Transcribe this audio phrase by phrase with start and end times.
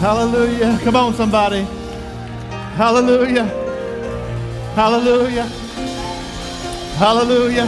[0.00, 0.78] Hallelujah.
[0.82, 1.60] Come on, somebody.
[2.74, 3.44] Hallelujah.
[4.74, 5.44] Hallelujah.
[6.96, 7.66] Hallelujah.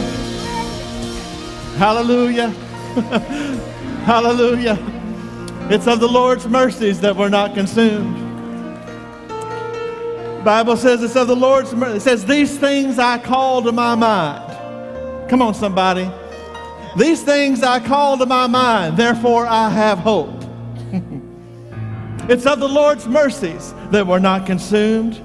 [1.77, 2.47] Hallelujah.
[4.05, 4.77] Hallelujah.
[5.69, 8.15] It's of the Lord's mercies that we're not consumed.
[10.43, 11.97] Bible says it's of the Lord's mercy.
[11.97, 15.29] It says, These things I call to my mind.
[15.29, 16.09] Come on, somebody.
[16.97, 20.42] These things I call to my mind, therefore I have hope.
[22.29, 25.21] It's of the Lord's mercies that we're not consumed.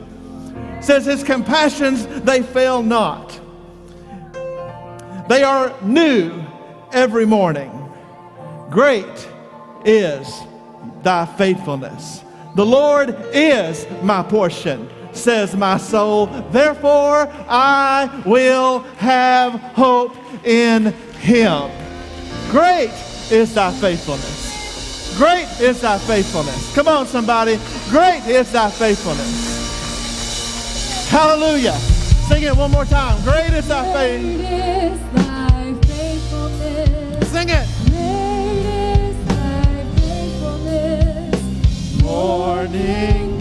[0.78, 3.40] It says his compassions, they fail not.
[5.28, 6.42] They are new
[6.92, 7.72] every morning.
[8.70, 9.28] Great
[9.84, 10.40] is
[11.02, 12.22] thy faithfulness.
[12.54, 16.26] The Lord is my portion says my soul.
[16.50, 21.70] Therefore, I will have hope in him.
[22.50, 22.90] Great
[23.30, 24.47] is thy faithfulness.
[25.18, 26.72] Great is thy faithfulness.
[26.76, 27.58] Come on, somebody.
[27.90, 29.48] Great is thy faithfulness.
[31.10, 31.74] Hallelujah.
[32.28, 33.20] Sing it one more time.
[33.24, 35.00] Great is thy faithfulness.
[37.32, 37.66] Sing it.
[37.90, 42.00] Great is thy faithfulness.
[42.00, 43.40] Morning.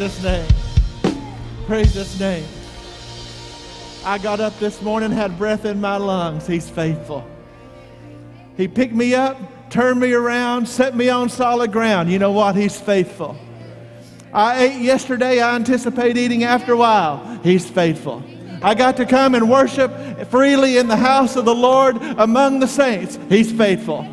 [0.00, 0.48] His name.
[1.66, 2.44] Praise his name.
[4.04, 6.46] I got up this morning, had breath in my lungs.
[6.46, 7.24] He's faithful.
[8.56, 9.38] He picked me up,
[9.70, 12.10] turned me around, set me on solid ground.
[12.10, 12.56] You know what?
[12.56, 13.36] He's faithful.
[14.32, 15.40] I ate yesterday.
[15.40, 17.40] I anticipate eating after a while.
[17.42, 18.22] He's faithful.
[18.62, 19.92] I got to come and worship
[20.28, 23.18] freely in the house of the Lord among the saints.
[23.28, 24.06] He's faithful.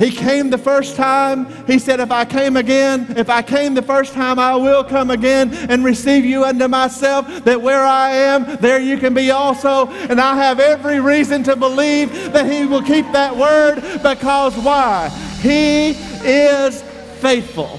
[0.00, 1.46] He came the first time.
[1.66, 5.10] He said, If I came again, if I came the first time, I will come
[5.10, 9.88] again and receive you unto myself, that where I am, there you can be also.
[10.08, 15.10] And I have every reason to believe that He will keep that word because why?
[15.42, 15.90] He
[16.24, 16.80] is
[17.20, 17.78] faithful.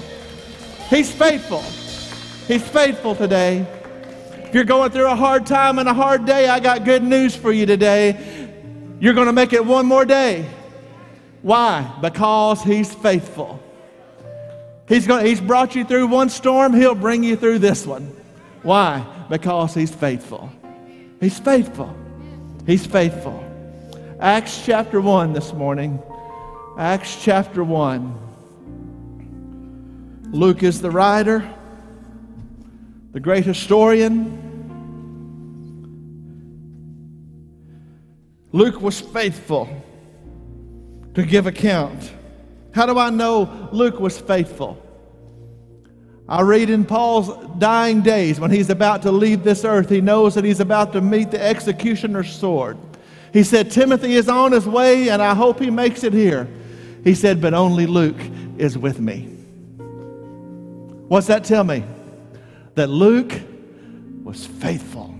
[0.90, 1.62] He's faithful.
[2.46, 3.66] He's faithful today.
[4.44, 7.34] If you're going through a hard time and a hard day, I got good news
[7.34, 8.48] for you today.
[9.00, 10.48] You're going to make it one more day.
[11.42, 11.92] Why?
[12.00, 13.60] Because he's faithful.
[14.88, 15.24] He's, gonna.
[15.24, 18.14] he's brought you through one storm, he'll bring you through this one.
[18.62, 19.04] Why?
[19.28, 20.50] Because he's faithful.
[21.20, 21.94] He's faithful.
[22.66, 23.44] He's faithful.
[24.20, 26.00] Acts chapter 1 this morning.
[26.78, 28.18] Acts chapter 1.
[30.32, 31.46] Luke is the writer,
[33.10, 34.38] the great historian.
[38.52, 39.68] Luke was faithful
[41.14, 42.12] to give account.
[42.72, 44.78] How do I know Luke was faithful?
[46.28, 50.34] I read in Paul's dying days when he's about to leave this earth, he knows
[50.34, 52.78] that he's about to meet the executioner's sword.
[53.32, 56.48] He said, Timothy is on his way, and I hope he makes it here.
[57.04, 58.20] He said, But only Luke
[58.56, 59.28] is with me.
[61.08, 61.84] What's that tell me?
[62.74, 63.32] That Luke
[64.22, 65.11] was faithful.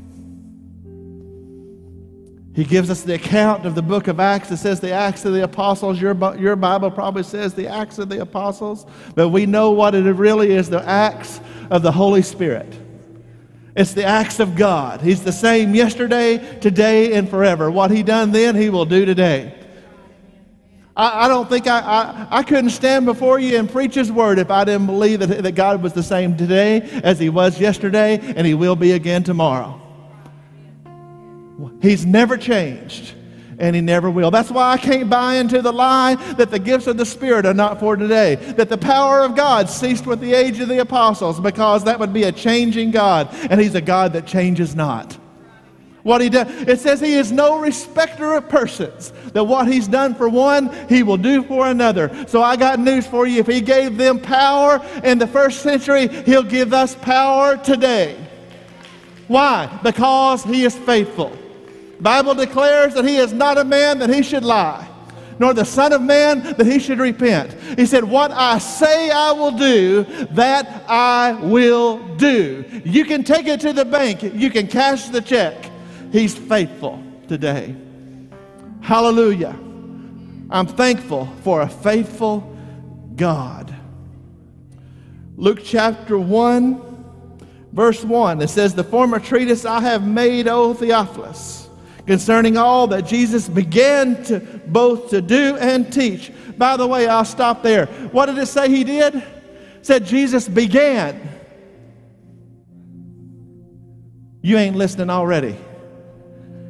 [2.55, 4.51] He gives us the account of the book of Acts.
[4.51, 6.01] It says the Acts of the Apostles.
[6.01, 8.87] Your, your Bible probably says the Acts of the Apostles.
[9.15, 12.71] But we know what it really is the Acts of the Holy Spirit.
[13.75, 15.01] It's the acts of God.
[15.01, 17.71] He's the same yesterday, today, and forever.
[17.71, 19.59] What He done then, He will do today.
[20.95, 24.39] I, I don't think I, I, I couldn't stand before you and preach His word
[24.39, 28.19] if I didn't believe that, that God was the same today as He was yesterday,
[28.37, 29.82] and He will be again tomorrow.
[31.81, 33.15] He's never changed
[33.59, 34.31] and he never will.
[34.31, 37.55] That's why I can't buy into the lie that the gifts of the Spirit are
[37.55, 41.39] not for today, that the power of God ceased with the age of the apostles,
[41.39, 45.17] because that would be a changing God, and he's a God that changes not.
[46.03, 49.13] What he does, it says he is no respecter of persons.
[49.33, 52.27] That what he's done for one, he will do for another.
[52.27, 53.39] So I got news for you.
[53.39, 58.17] If he gave them power in the first century, he'll give us power today.
[59.29, 59.79] Why?
[59.85, 61.39] Because he is faithful.
[62.03, 64.89] Bible declares that he is not a man that he should lie,
[65.39, 67.53] nor the Son of Man that he should repent.
[67.79, 72.65] He said, What I say I will do, that I will do.
[72.85, 75.71] You can take it to the bank, you can cash the check.
[76.11, 77.75] He's faithful today.
[78.81, 79.57] Hallelujah.
[80.51, 82.41] I'm thankful for a faithful
[83.17, 83.75] God.
[85.37, 86.83] Luke chapter 1,
[87.73, 91.62] verse 1, it says, The former treatise I have made, O Theophilus,
[92.07, 96.33] concerning all that Jesus began to both to do and teach.
[96.59, 97.87] By the way, I'll stop there.
[98.13, 99.17] What did it say he did?
[99.17, 99.25] It
[99.83, 101.29] said Jesus began.
[104.43, 105.57] You ain't listening already.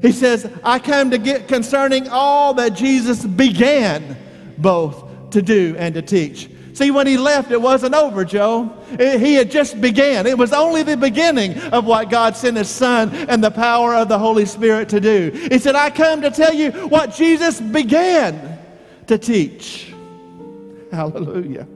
[0.02, 4.17] He says, I came to get concerning all that Jesus began
[4.58, 6.50] both to do and to teach.
[6.74, 8.72] See, when he left, it wasn't over, Joe.
[8.92, 10.26] It- he had just began.
[10.26, 14.08] It was only the beginning of what God sent his son and the power of
[14.08, 15.30] the Holy Spirit to do.
[15.50, 18.58] He said, I come to tell you what Jesus began
[19.06, 19.92] to teach.
[20.92, 21.66] Hallelujah.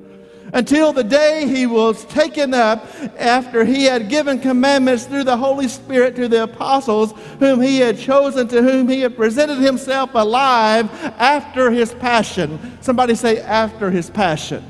[0.53, 2.87] Until the day he was taken up
[3.19, 7.99] after he had given commandments through the Holy Spirit to the apostles whom he had
[7.99, 10.89] chosen, to whom he had presented himself alive
[11.19, 12.79] after his passion.
[12.81, 14.65] Somebody say, after his passion.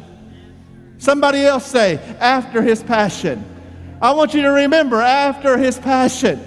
[0.99, 3.45] Somebody else say, after his passion.
[4.01, 6.45] I want you to remember, after his passion.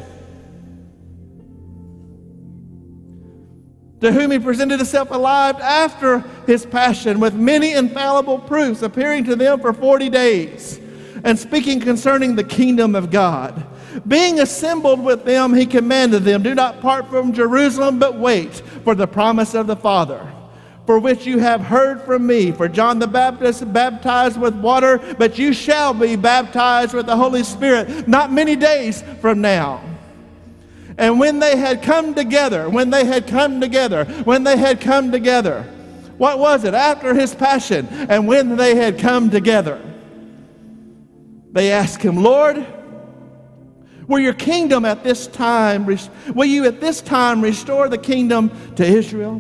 [4.02, 9.36] to whom he presented himself alive after his passion with many infallible proofs, appearing to
[9.36, 10.80] them for 40 days
[11.24, 13.66] and speaking concerning the kingdom of God.
[14.08, 18.54] Being assembled with them, he commanded them, Do not part from Jerusalem, but wait
[18.84, 20.32] for the promise of the Father,
[20.90, 22.52] for which you have heard from me.
[22.52, 27.44] For John the Baptist baptized with water, but you shall be baptized with the Holy
[27.44, 29.84] Spirit not many days from now.
[30.98, 35.12] And when they had come together, when they had come together, when they had come
[35.12, 35.62] together,
[36.18, 36.74] what was it?
[36.74, 39.80] After his passion, and when they had come together,
[41.52, 42.66] they asked him, Lord,
[44.08, 48.84] will your kingdom at this time, will you at this time restore the kingdom to
[48.84, 49.40] Israel?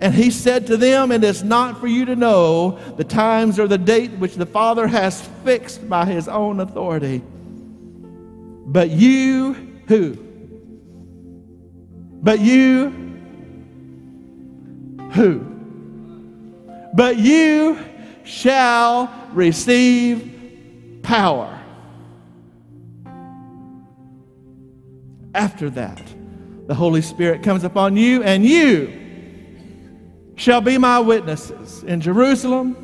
[0.00, 3.66] And he said to them, It is not for you to know the times or
[3.66, 7.22] the date which the Father has fixed by his own authority.
[8.66, 9.54] But you
[9.88, 10.16] who?
[12.20, 12.90] But you,
[15.12, 15.38] who?
[16.94, 17.78] But you
[18.24, 21.58] shall receive power.
[25.34, 26.02] After that,
[26.66, 29.07] the Holy Spirit comes upon you, and you
[30.38, 32.76] shall be my witnesses in Jerusalem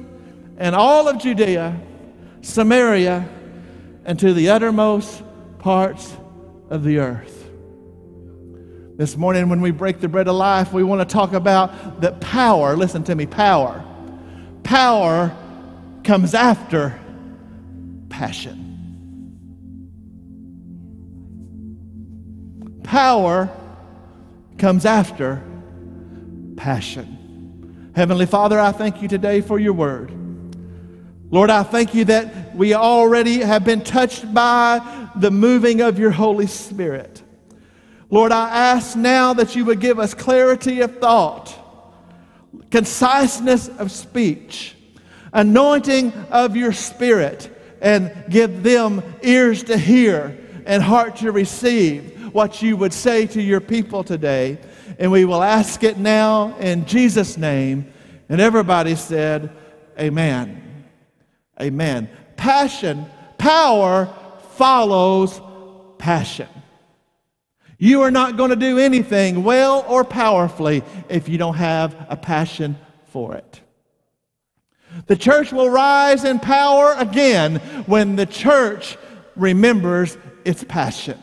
[0.58, 1.80] and all of Judea,
[2.42, 3.28] Samaria,
[4.04, 5.22] and to the uttermost
[5.60, 6.16] parts
[6.68, 7.48] of the earth.
[8.96, 12.20] This morning, when we break the bread of life, we want to talk about that
[12.20, 12.76] power.
[12.76, 13.84] Listen to me power.
[14.64, 15.32] Power
[16.02, 17.00] comes after
[18.08, 18.62] passion.
[22.82, 23.48] Power
[24.58, 25.40] comes after
[26.56, 27.23] passion.
[27.94, 30.12] Heavenly Father, I thank you today for your word.
[31.30, 36.10] Lord, I thank you that we already have been touched by the moving of your
[36.10, 37.22] Holy Spirit.
[38.10, 41.56] Lord, I ask now that you would give us clarity of thought,
[42.72, 44.74] conciseness of speech,
[45.32, 47.48] anointing of your Spirit,
[47.80, 50.36] and give them ears to hear
[50.66, 54.58] and heart to receive what you would say to your people today.
[54.98, 57.92] And we will ask it now in Jesus' name.
[58.28, 59.50] And everybody said,
[59.98, 60.86] Amen.
[61.60, 62.08] Amen.
[62.36, 63.06] Passion,
[63.38, 64.12] power
[64.54, 65.40] follows
[65.98, 66.48] passion.
[67.78, 72.16] You are not going to do anything well or powerfully if you don't have a
[72.16, 72.76] passion
[73.06, 73.60] for it.
[75.06, 78.96] The church will rise in power again when the church
[79.36, 81.18] remembers its passion.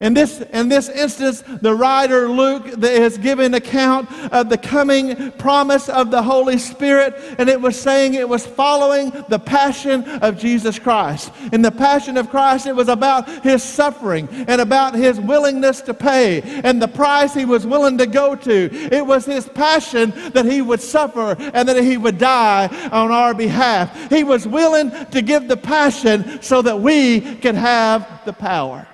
[0.00, 5.88] In this, in this instance, the writer Luke is giving account of the coming promise
[5.88, 10.78] of the Holy Spirit, and it was saying it was following the passion of Jesus
[10.78, 11.32] Christ.
[11.52, 15.94] In the passion of Christ, it was about his suffering and about his willingness to
[15.94, 18.70] pay and the price he was willing to go to.
[18.94, 23.34] It was his passion that he would suffer and that he would die on our
[23.34, 24.10] behalf.
[24.10, 28.86] He was willing to give the passion so that we could have the power.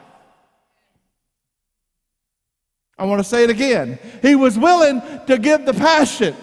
[2.98, 3.98] I want to say it again.
[4.22, 6.36] He was willing to give the passion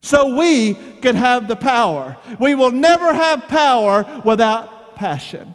[0.00, 2.16] so we could have the power.
[2.38, 5.54] We will never have power without passion.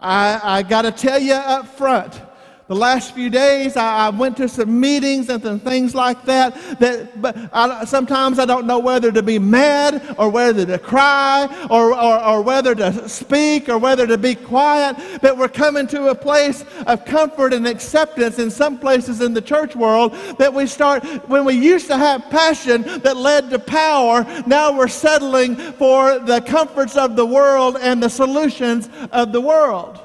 [0.00, 2.20] I, I got to tell you up front
[2.68, 6.54] The last few days, I, I went to some meetings and some things like that.
[6.78, 11.46] That, but I, sometimes I don't know whether to be mad or whether to cry
[11.70, 14.98] or, or, or whether to speak or whether to be quiet.
[15.22, 19.40] But we're coming to a place of comfort and acceptance in some places in the
[19.40, 24.26] church world that we start when we used to have passion that led to power.
[24.46, 30.02] Now we're settling for the comforts of the world and the solutions of the world.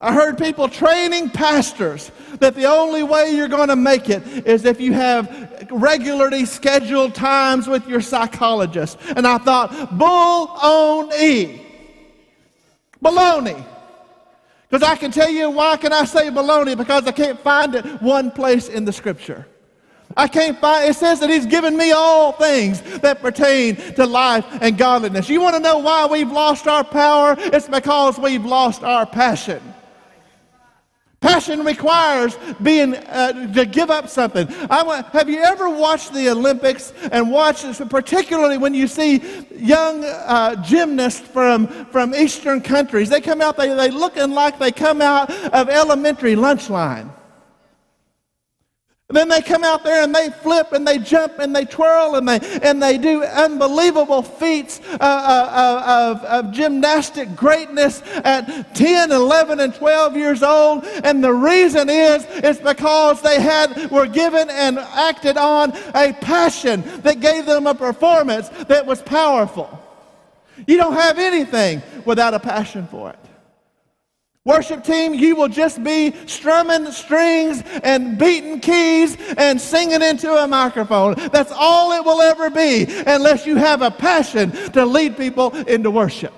[0.00, 4.66] I heard people training pastors that the only way you're going to make it is
[4.66, 8.98] if you have regularly scheduled times with your psychologist.
[9.16, 11.62] And I thought, bull on E.
[13.02, 13.64] Baloney.
[14.68, 16.76] Because I can tell you why can I say baloney?
[16.76, 19.46] Because I can't find it one place in the scripture.
[20.14, 24.44] I can't find it says that he's given me all things that pertain to life
[24.60, 25.28] and godliness.
[25.28, 27.34] You want to know why we've lost our power?
[27.38, 29.62] It's because we've lost our passion.
[31.20, 34.46] Passion requires being uh, to give up something.
[34.70, 39.22] I want, have you ever watched the Olympics and watched, particularly when you see
[39.56, 43.08] young uh, gymnasts from, from Eastern countries?
[43.08, 47.10] They come out, they, they looking like they come out of elementary lunch line.
[49.08, 52.28] Then they come out there and they flip and they jump and they twirl and
[52.28, 59.60] they, and they do unbelievable feats uh, uh, of, of gymnastic greatness at 10, 11,
[59.60, 60.84] and 12 years old.
[61.04, 66.82] And the reason is, it's because they had, were given and acted on a passion
[67.02, 69.70] that gave them a performance that was powerful.
[70.66, 73.25] You don't have anything without a passion for it.
[74.46, 80.46] Worship team, you will just be strumming strings and beating keys and singing into a
[80.46, 81.16] microphone.
[81.32, 85.90] That's all it will ever be unless you have a passion to lead people into
[85.90, 86.32] worship.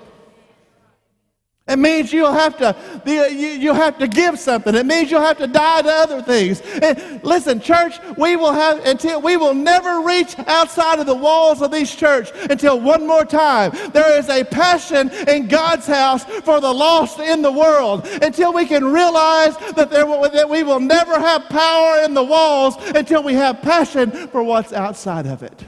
[1.69, 4.73] It means you'll have to you, will have to give something.
[4.73, 6.61] It means you'll have to die to other things.
[6.81, 11.61] And listen, church, we will have until we will never reach outside of the walls
[11.61, 16.59] of these church until one more time there is a passion in God's house for
[16.59, 18.07] the lost in the world.
[18.21, 22.75] Until we can realize that there that we will never have power in the walls
[22.95, 25.63] until we have passion for what's outside of it.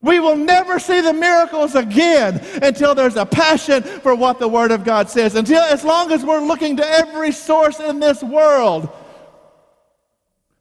[0.00, 4.70] We will never see the miracles again until there's a passion for what the Word
[4.70, 5.34] of God says.
[5.34, 8.88] Until, as long as we're looking to every source in this world,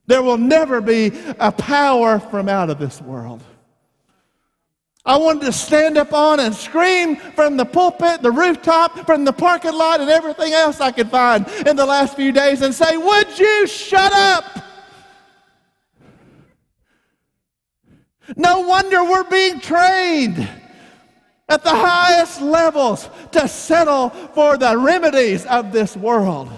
[0.07, 3.43] there will never be a power from out of this world.
[5.05, 9.31] I wanted to stand up on and scream from the pulpit, the rooftop, from the
[9.31, 12.97] parking lot, and everything else I could find in the last few days and say,
[12.97, 14.43] Would you shut up?
[18.35, 20.47] No wonder we're being trained
[21.49, 26.49] at the highest levels to settle for the remedies of this world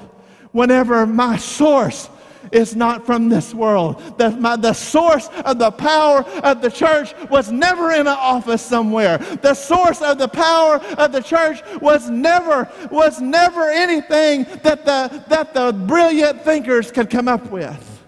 [0.51, 2.09] whenever my source
[2.51, 4.17] is not from this world.
[4.17, 8.61] The, my, the source of the power of the church was never in an office
[8.61, 9.17] somewhere.
[9.17, 15.23] The source of the power of the church was never, was never anything that the,
[15.27, 17.98] that the brilliant thinkers could come up with.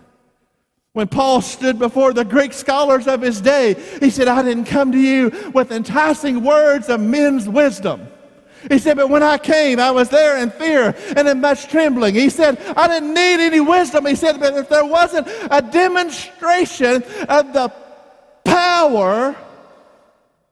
[0.94, 4.92] When Paul stood before the Greek scholars of his day, he said, I didn't come
[4.92, 8.08] to you with enticing words of men's wisdom.
[8.70, 12.14] He said, But when I came, I was there in fear and in much trembling.
[12.14, 14.06] He said, I didn't need any wisdom.
[14.06, 17.72] He said, But if there wasn't a demonstration of the
[18.44, 19.36] power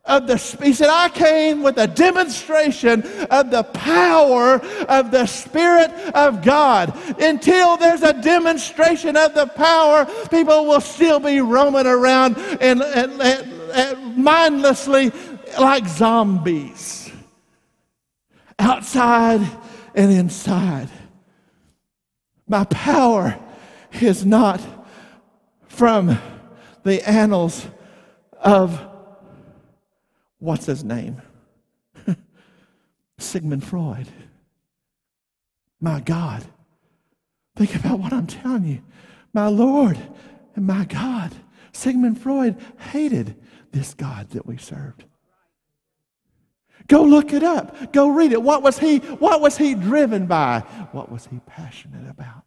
[0.09, 4.55] of the, he said, I came with a demonstration of the power
[4.89, 6.97] of the Spirit of God.
[7.21, 13.21] Until there's a demonstration of the power, people will still be roaming around and, and,
[13.21, 15.11] and, mindlessly
[15.59, 17.11] like zombies,
[18.57, 19.41] outside
[19.93, 20.89] and inside.
[22.47, 23.37] My power
[24.01, 24.59] is not
[25.67, 26.17] from
[26.83, 27.67] the annals
[28.41, 28.88] of
[30.39, 31.21] what's his name?
[33.17, 34.07] Sigmund Freud.
[35.79, 36.43] My God.
[37.55, 38.81] Think about what I'm telling you.
[39.33, 39.97] My Lord
[40.55, 41.33] and my God.
[41.71, 42.57] Sigmund Freud
[42.91, 43.35] hated
[43.71, 45.03] this God that we served.
[46.87, 47.93] Go look it up.
[47.93, 48.41] Go read it.
[48.41, 50.61] What was he, what was he driven by?
[50.91, 52.43] What was he passionate about?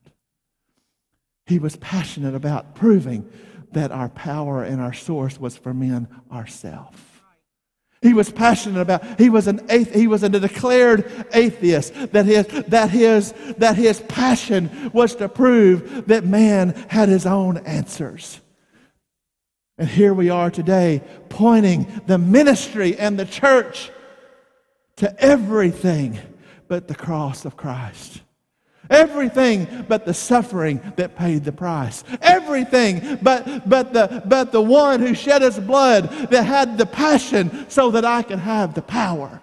[1.47, 3.31] He was passionate about proving
[3.73, 6.99] that our power and our source was from in ourselves.
[8.03, 12.47] He was passionate about, he was an athe- he was a declared atheist, that his,
[12.67, 18.41] that, his, that his passion was to prove that man had his own answers.
[19.79, 23.91] And here we are today, pointing the ministry and the church
[24.97, 26.19] to everything
[26.67, 28.21] but the cross of Christ.
[28.91, 32.05] Everything but the suffering that paid the price.
[32.21, 37.67] Everything but, but, the, but the one who shed his blood that had the passion
[37.71, 39.41] so that I could have the power.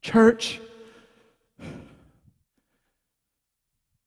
[0.00, 0.60] Church,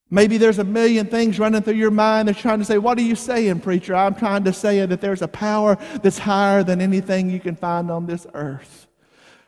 [0.10, 3.04] maybe there's a million things running through your mind that's trying to say, What are
[3.04, 3.96] you saying, preacher?
[3.96, 7.90] I'm trying to say that there's a power that's higher than anything you can find
[7.90, 8.85] on this earth.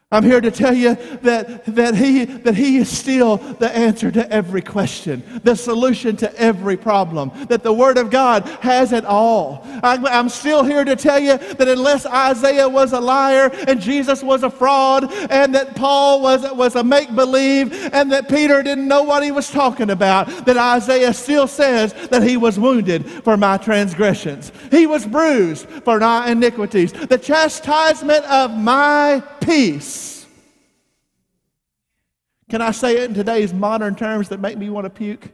[0.09, 4.31] I'm here to tell you that, that, he, that He is still the answer to
[4.31, 9.67] every question, the solution to every problem, that the Word of God has it all.
[9.83, 14.23] I'm, I'm still here to tell you that unless Isaiah was a liar and Jesus
[14.23, 18.87] was a fraud and that Paul was, was a make believe and that Peter didn't
[18.87, 23.35] know what he was talking about, that Isaiah still says that He was wounded for
[23.35, 26.93] my transgressions, He was bruised for my iniquities.
[26.93, 30.06] The chastisement of my peace
[32.49, 35.25] can I say it in today's modern terms that make me want to puke?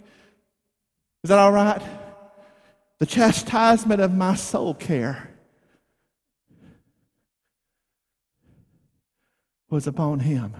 [1.24, 1.82] Is that all right?
[3.00, 5.30] The chastisement of my soul care
[9.70, 10.56] was upon him.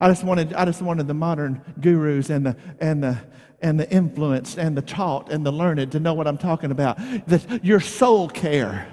[0.00, 3.18] I just wanted, I just wanted the modern gurus and the, and the,
[3.62, 6.98] and the influenced and the taught and the learned to know what I'm talking about.
[7.26, 8.86] That your soul care,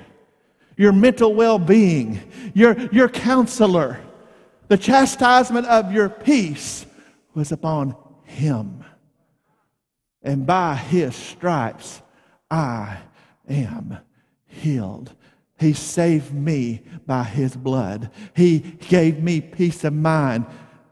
[0.77, 2.21] your mental well being,
[2.53, 3.99] your, your counselor
[4.67, 6.85] the chastisement of your peace
[7.33, 8.83] was upon him.
[10.21, 12.01] And by his stripes
[12.49, 12.99] I
[13.47, 13.97] am
[14.45, 15.13] healed.
[15.59, 18.11] He saved me by his blood.
[18.35, 20.45] He gave me peace of mind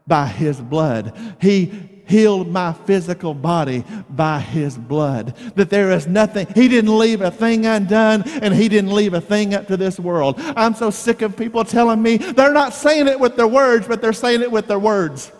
[0.06, 1.16] by his blood.
[1.40, 5.34] He healed my physical body by his blood.
[5.56, 9.20] That there is nothing, he didn't leave a thing undone and he didn't leave a
[9.20, 10.36] thing up to this world.
[10.38, 14.00] I'm so sick of people telling me they're not saying it with their words, but
[14.00, 15.32] they're saying it with their words.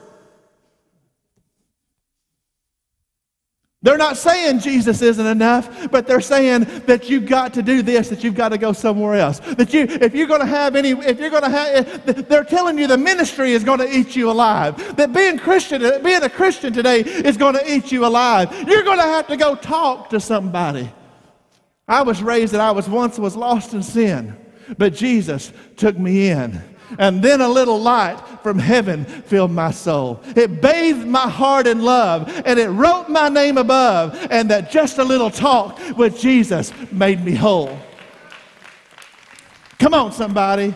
[3.82, 8.10] They're not saying Jesus isn't enough, but they're saying that you've got to do this,
[8.10, 9.40] that you've got to go somewhere else.
[9.40, 12.78] That you, if you're going to have any, if you're going to have, they're telling
[12.78, 14.96] you the ministry is going to eat you alive.
[14.96, 18.52] That being Christian, uh, being a Christian today is going to eat you alive.
[18.68, 20.88] You're going to have to go talk to somebody.
[21.88, 24.36] I was raised that I was once was lost in sin,
[24.78, 26.62] but Jesus took me in.
[26.98, 30.20] And then a little light from heaven filled my soul.
[30.36, 34.16] It bathed my heart in love and it wrote my name above.
[34.30, 37.78] And that just a little talk with Jesus made me whole.
[39.78, 40.74] Come on, somebody.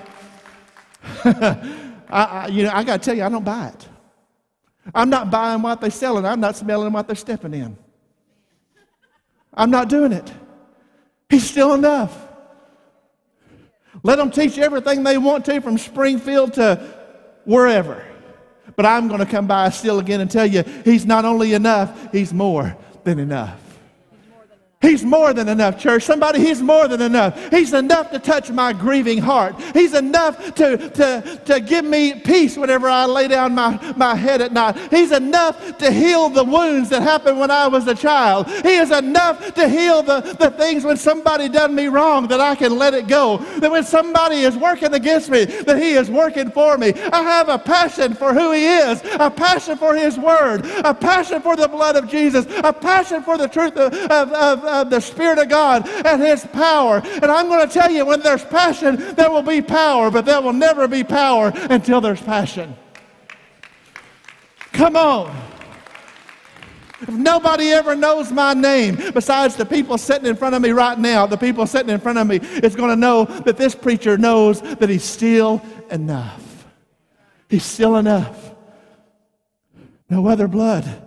[1.24, 1.64] I,
[2.09, 3.88] I, you know, I got to tell you, I don't buy it.
[4.94, 6.24] I'm not buying what they're selling.
[6.24, 7.76] I'm not smelling what they're stepping in.
[9.52, 10.33] I'm not doing it.
[11.29, 12.26] He's still enough.
[14.07, 16.77] Let them teach everything they want to from Springfield to
[17.45, 18.07] wherever.
[18.77, 22.12] But I'm going to come by still again and tell you, He's not only enough,
[22.12, 23.65] He's more than enough.
[24.87, 26.05] He's more than enough, church.
[26.05, 27.51] Somebody, He's more than enough.
[27.51, 29.61] He's enough to touch my grieving heart.
[29.75, 34.40] He's enough to, to, to give me peace whenever I lay down my, my head
[34.40, 34.77] at night.
[34.92, 38.49] He's enough to heal the wounds that happened when I was a child.
[38.49, 42.55] He is enough to heal the, the things when somebody done me wrong that I
[42.55, 43.38] can let it go.
[43.59, 46.92] That when somebody is working against me, that He is working for me.
[47.12, 51.42] I have a passion for who He is, a passion for His Word, a passion
[51.42, 55.01] for the blood of Jesus, a passion for the truth of, of, of of the
[55.01, 57.03] Spirit of God and His power.
[57.05, 60.41] And I'm going to tell you, when there's passion, there will be power, but there
[60.41, 62.77] will never be power until there's passion.
[64.73, 65.35] Come on.
[67.01, 70.99] If nobody ever knows my name besides the people sitting in front of me right
[70.99, 74.17] now, the people sitting in front of me is going to know that this preacher
[74.17, 76.67] knows that he's still enough.
[77.49, 78.55] He's still enough.
[80.09, 81.03] No other blood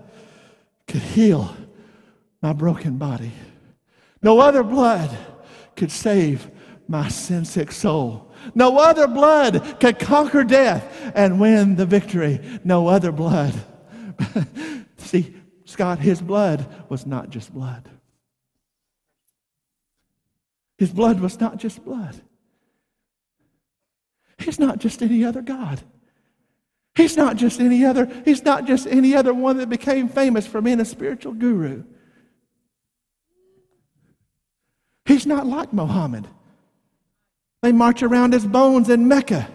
[0.87, 1.55] could heal
[2.41, 3.31] my broken body.
[4.21, 5.15] No other blood
[5.75, 6.49] could save
[6.87, 8.31] my sin sick soul.
[8.55, 12.39] No other blood could conquer death and win the victory.
[12.63, 13.53] No other blood.
[14.97, 17.89] See, Scott, his blood was not just blood.
[20.77, 22.19] His blood was not just blood.
[24.37, 25.81] He's not just any other God.
[26.95, 30.61] He's not just any other, he's not just any other one that became famous for
[30.61, 31.83] being a spiritual guru.
[35.19, 36.25] He's not like Muhammad.
[37.61, 39.49] They march around his bones in Mecca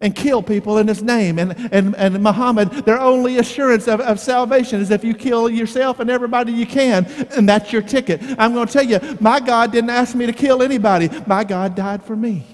[0.00, 1.38] and kill people in his name.
[1.38, 6.00] And, and, and Muhammad, their only assurance of, of salvation is if you kill yourself
[6.00, 7.04] and everybody you can,
[7.36, 8.20] and that's your ticket.
[8.40, 11.76] I'm going to tell you, my God didn't ask me to kill anybody, my God
[11.76, 12.44] died for me.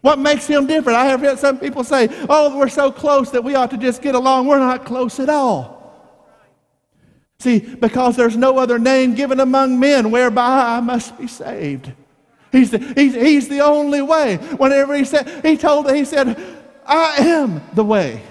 [0.00, 0.96] What makes him different?
[0.96, 4.00] I have heard some people say, oh, we're so close that we ought to just
[4.00, 4.46] get along.
[4.46, 5.81] We're not close at all.
[7.42, 11.92] See, because there's no other name given among men whereby I must be saved.
[12.52, 14.36] He's the, he's, he's the only way.
[14.36, 16.38] Whenever he said, he told, he said,
[16.86, 18.22] I am the way.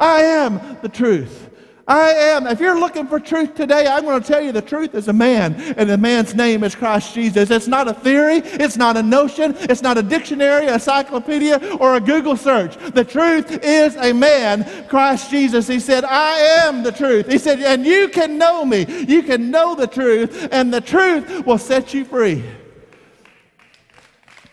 [0.00, 1.45] I am the truth.
[1.88, 2.46] I am.
[2.46, 5.12] If you're looking for truth today, I'm going to tell you the truth is a
[5.12, 7.50] man, and the man's name is Christ Jesus.
[7.50, 11.94] It's not a theory, it's not a notion, it's not a dictionary, a encyclopedia, or
[11.94, 12.76] a Google search.
[12.76, 15.68] The truth is a man, Christ Jesus.
[15.68, 17.30] He said, I am the truth.
[17.30, 18.84] He said, and you can know me.
[19.06, 22.44] You can know the truth, and the truth will set you free.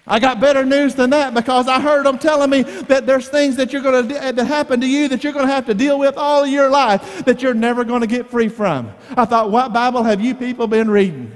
[0.05, 3.55] I got better news than that because I heard them telling me that there's things
[3.55, 5.73] that you're going to uh, that happen to you that you're going to have to
[5.73, 8.93] deal with all your life that you're never going to get free from.
[9.15, 11.31] I thought, what Bible have you people been reading?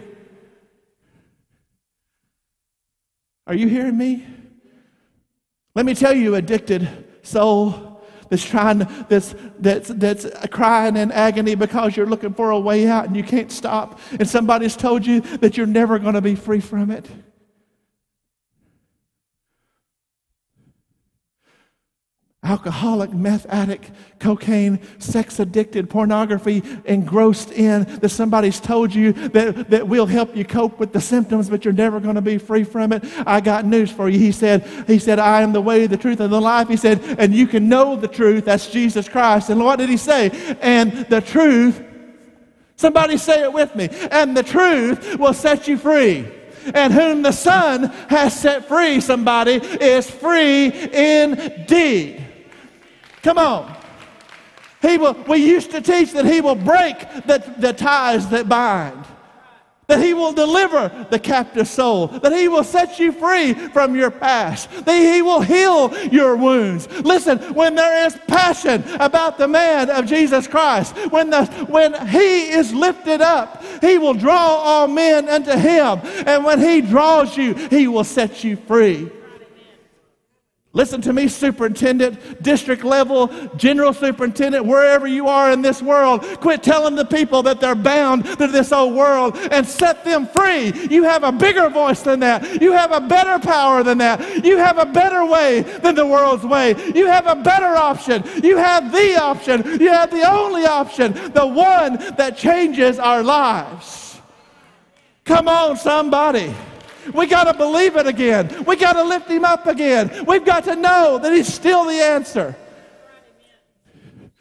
[3.46, 4.26] Are you hearing me?
[5.74, 6.90] Let me tell you, addicted
[7.24, 12.88] soul that's trying, that's, that's, that's crying in agony because you're looking for a way
[12.88, 16.36] out and you can't stop, and somebody's told you that you're never going to be
[16.36, 17.08] free from it.
[22.48, 29.88] Alcoholic, meth addict, cocaine, sex addicted, pornography, engrossed in that somebody's told you that, that
[29.88, 32.94] will help you cope with the symptoms, but you're never going to be free from
[32.94, 33.04] it.
[33.28, 34.18] I got news for you.
[34.18, 36.70] He said, He said, I am the way, the truth, and the life.
[36.70, 38.46] He said, and you can know the truth.
[38.46, 39.50] That's Jesus Christ.
[39.50, 40.32] And what did he say?
[40.62, 41.84] And the truth,
[42.78, 46.32] somebody say it with me, and the truth will set you free
[46.74, 52.27] and whom the Son has set free, somebody, is free indeed.
[53.28, 53.76] Come on.
[54.82, 59.04] He will, we used to teach that He will break the, the ties that bind,
[59.88, 64.12] that He will deliver the captive soul, that He will set you free from your
[64.12, 66.88] past, that He will heal your wounds.
[67.02, 72.50] Listen, when there is passion about the man of Jesus Christ, when, the, when He
[72.50, 76.00] is lifted up, He will draw all men unto Him.
[76.26, 79.12] And when He draws you, He will set you free.
[80.78, 86.22] Listen to me, superintendent, district level, general superintendent, wherever you are in this world.
[86.40, 90.72] Quit telling the people that they're bound to this old world and set them free.
[90.92, 92.62] You have a bigger voice than that.
[92.62, 94.46] You have a better power than that.
[94.46, 96.76] You have a better way than the world's way.
[96.94, 98.24] You have a better option.
[98.44, 99.82] You have the option.
[99.82, 104.22] You have the only option, the one that changes our lives.
[105.26, 106.54] Come on, somebody.
[107.14, 108.66] We got to believe it again.
[108.66, 110.26] We got to lift him up again.
[110.26, 112.56] We've got to know that he's still the answer.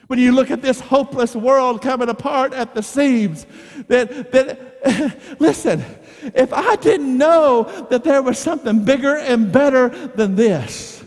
[0.06, 3.46] When you look at this hopeless world coming apart at the seams,
[3.88, 5.84] that, that listen,
[6.22, 11.04] if I didn't know that there was something bigger and better than this,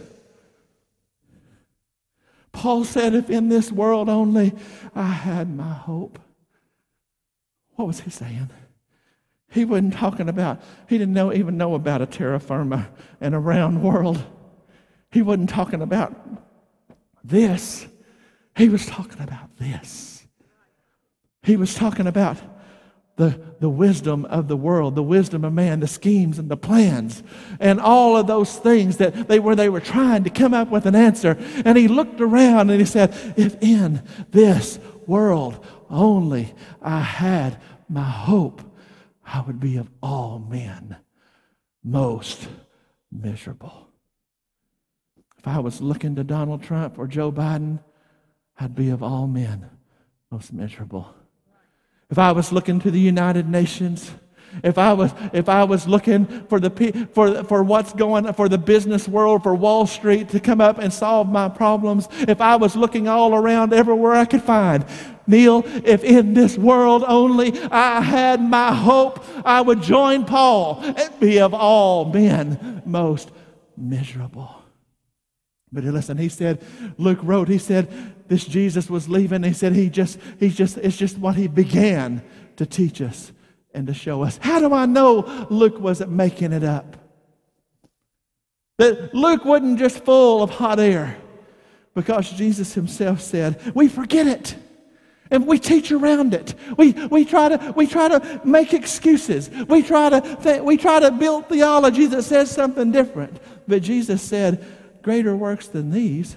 [2.51, 4.53] Paul said, if in this world only
[4.93, 6.19] I had my hope.
[7.75, 8.49] What was he saying?
[9.51, 13.39] He wasn't talking about, he didn't know, even know about a terra firma and a
[13.39, 14.23] round world.
[15.11, 16.15] He wasn't talking about
[17.23, 17.87] this.
[18.55, 20.27] He was talking about this.
[21.41, 22.37] He was talking about
[23.15, 27.21] the, the wisdom of the world, the wisdom of man, the schemes and the plans,
[27.59, 30.85] and all of those things that they were, they were trying to come up with
[30.85, 31.37] an answer.
[31.65, 37.59] And he looked around and he said, If in this world only I had
[37.89, 38.61] my hope,
[39.31, 40.97] I would be of all men
[41.83, 42.47] most
[43.11, 43.87] miserable.
[45.37, 47.79] If I was looking to Donald Trump or Joe Biden,
[48.59, 49.69] I'd be of all men
[50.31, 51.13] most miserable.
[52.09, 54.11] If I was looking to the United Nations,
[54.63, 58.57] if I was, if I was looking for, the, for, for what's going for the
[58.57, 62.75] business world, for Wall Street to come up and solve my problems, if I was
[62.75, 64.85] looking all around everywhere I could find,
[65.27, 71.19] Neil, if in this world only I had my hope, I would join Paul and
[71.19, 73.29] be of all men most
[73.77, 74.55] miserable.
[75.71, 76.63] But listen, he said,
[76.97, 79.43] Luke wrote, he said, this Jesus was leaving.
[79.43, 82.23] He said, he just, he just, it's just what he began
[82.55, 83.31] to teach us
[83.73, 84.37] and to show us.
[84.41, 86.97] How do I know Luke wasn't making it up?
[88.77, 91.17] That Luke wasn't just full of hot air
[91.93, 94.55] because Jesus himself said, We forget it.
[95.31, 96.55] And we teach around it.
[96.75, 99.47] We, we, try to, we try to make excuses.
[99.67, 103.39] We try, to th- we try to build theology that says something different.
[103.67, 104.65] But Jesus said,
[105.03, 106.35] Greater works than these.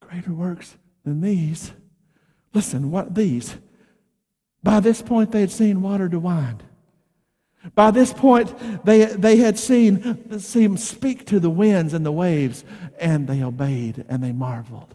[0.00, 1.70] Greater works than these
[2.54, 3.56] Listen, what these?
[4.62, 6.62] By this point, they had seen water to wine.
[7.74, 12.12] By this point, they, they had seen, seen him speak to the winds and the
[12.12, 12.64] waves,
[12.98, 14.94] and they obeyed and they marveled.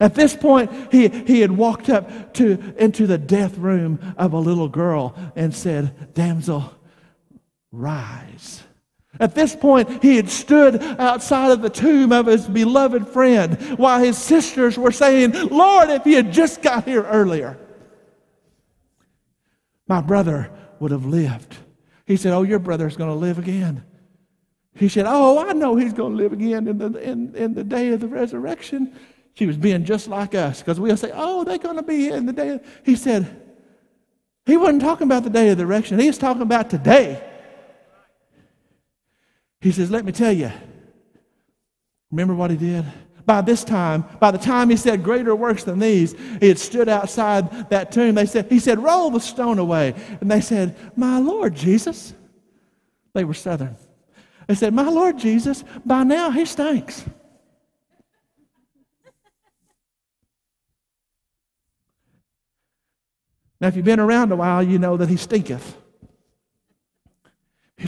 [0.00, 4.38] At this point, he, he had walked up to, into the death room of a
[4.38, 6.74] little girl and said, Damsel,
[7.72, 8.62] rise.
[9.20, 13.98] At this point, he had stood outside of the tomb of his beloved friend while
[13.98, 17.58] his sisters were saying, Lord, if he had just got here earlier,
[19.88, 21.56] my brother would have lived.
[22.06, 23.84] He said, Oh, your brother's going to live again.
[24.74, 27.64] He said, Oh, I know he's going to live again in the, in, in the
[27.64, 28.96] day of the resurrection.
[29.34, 32.16] She was being just like us because we'll say, Oh, they're going to be here
[32.16, 32.60] in the day.
[32.84, 33.42] He said,
[34.46, 37.27] He wasn't talking about the day of the resurrection, he was talking about today.
[39.60, 40.52] He says, Let me tell you.
[42.10, 42.84] Remember what he did?
[43.26, 46.88] By this time, by the time he said greater works than these, he had stood
[46.88, 48.14] outside that tomb.
[48.14, 49.94] They said, he said, roll the stone away.
[50.22, 52.14] And they said, My Lord Jesus.
[53.12, 53.76] They were southern.
[54.46, 57.04] They said, My Lord Jesus, by now he stinks.
[63.60, 65.76] Now, if you've been around a while, you know that he stinketh.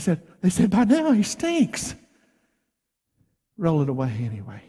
[0.01, 1.93] Said, they said, by now he stinks.
[3.55, 4.63] Roll it away anyway.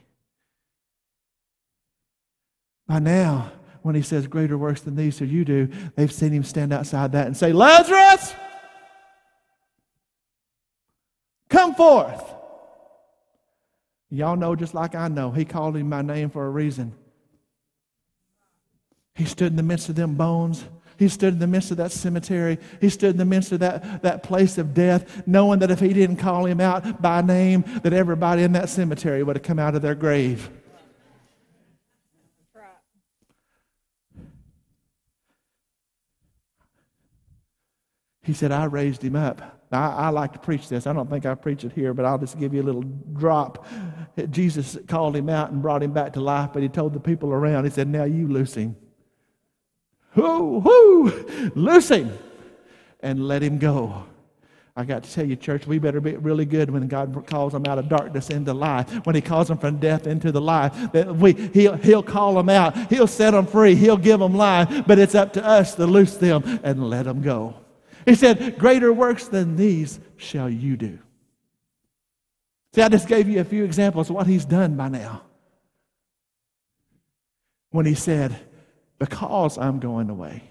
[2.86, 6.44] By now, when he says greater works than these shall you do, they've seen him
[6.44, 8.34] stand outside that and say, Lazarus,
[11.48, 12.22] come forth.
[14.10, 16.94] Y'all know just like I know, he called him by name for a reason.
[19.14, 20.66] He stood in the midst of them bones
[20.98, 22.58] he stood in the midst of that cemetery.
[22.80, 25.92] He stood in the midst of that, that place of death, knowing that if he
[25.92, 29.74] didn't call him out by name, that everybody in that cemetery would have come out
[29.74, 30.50] of their grave.
[38.24, 39.66] He said, I raised him up.
[39.72, 40.86] Now, I, I, like to preach this.
[40.86, 43.66] I don't think I preach it here, but I'll just give you a little drop.
[44.30, 47.32] Jesus called him out and brought him back to life, but he told the people
[47.32, 48.76] around, he said, Now you loose him.
[50.14, 52.16] Whoo, whoo, loose him
[53.00, 54.04] and let him go.
[54.74, 57.66] I got to tell you, church, we better be really good when God calls them
[57.66, 58.90] out of darkness into life.
[59.04, 62.48] When He calls them from death into the life, that we He'll He'll call them
[62.48, 62.90] out.
[62.90, 63.74] He'll set them free.
[63.74, 64.86] He'll give them life.
[64.86, 67.54] But it's up to us to loose them and let them go.
[68.06, 70.98] He said, "Greater works than these shall you do."
[72.74, 75.20] See, I just gave you a few examples of what He's done by now.
[77.72, 78.34] When He said,
[79.02, 80.44] because I'm going away,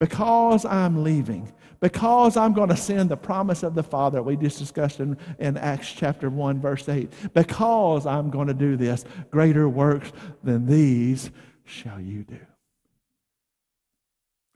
[0.00, 4.58] because I'm leaving, because I'm going to send the promise of the Father we just
[4.58, 9.68] discussed in, in Acts chapter 1, verse 8, because I'm going to do this, greater
[9.68, 10.10] works
[10.42, 11.30] than these
[11.62, 12.40] shall you do.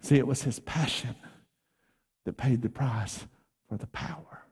[0.01, 1.15] See, it was his passion
[2.25, 3.27] that paid the price
[3.69, 4.43] for the power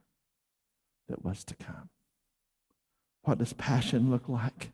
[1.09, 1.91] that was to come.
[3.23, 4.71] What does passion look like?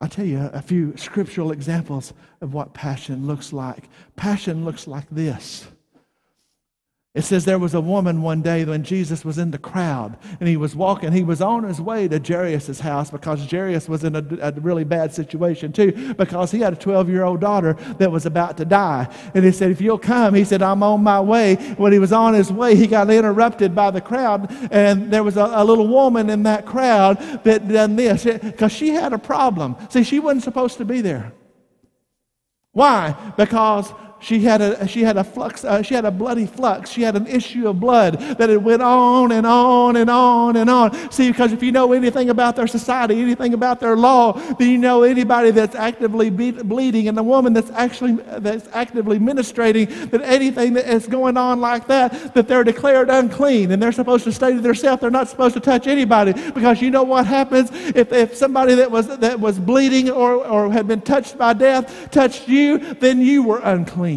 [0.00, 3.88] I'll tell you a few scriptural examples of what passion looks like.
[4.16, 5.68] Passion looks like this
[7.14, 10.48] it says there was a woman one day when Jesus was in the crowd and
[10.48, 11.12] he was walking.
[11.12, 14.82] He was on his way to Jairus' house because Jairus was in a, a really
[14.82, 18.64] bad situation too because he had a 12 year old daughter that was about to
[18.64, 19.08] die.
[19.32, 21.54] And he said, If you'll come, he said, I'm on my way.
[21.76, 24.52] When he was on his way, he got interrupted by the crowd.
[24.72, 28.88] And there was a, a little woman in that crowd that done this because she
[28.88, 29.76] had a problem.
[29.88, 31.32] See, she wasn't supposed to be there.
[32.72, 33.14] Why?
[33.36, 33.92] Because
[34.24, 36.90] she had a, she had a flux, uh, she had a bloody flux.
[36.90, 40.70] She had an issue of blood that it went on and on and on and
[40.70, 41.10] on.
[41.10, 44.78] See, because if you know anything about their society, anything about their law, then you
[44.78, 50.22] know anybody that's actively be- bleeding and the woman that's actually that's actively ministrating that
[50.22, 54.32] anything that is going on like that, that they're declared unclean and they're supposed to
[54.32, 55.02] stay to themselves.
[55.02, 58.90] They're not supposed to touch anybody because you know what happens if, if somebody that
[58.90, 63.42] was that was bleeding or, or had been touched by death touched you, then you
[63.42, 64.13] were unclean.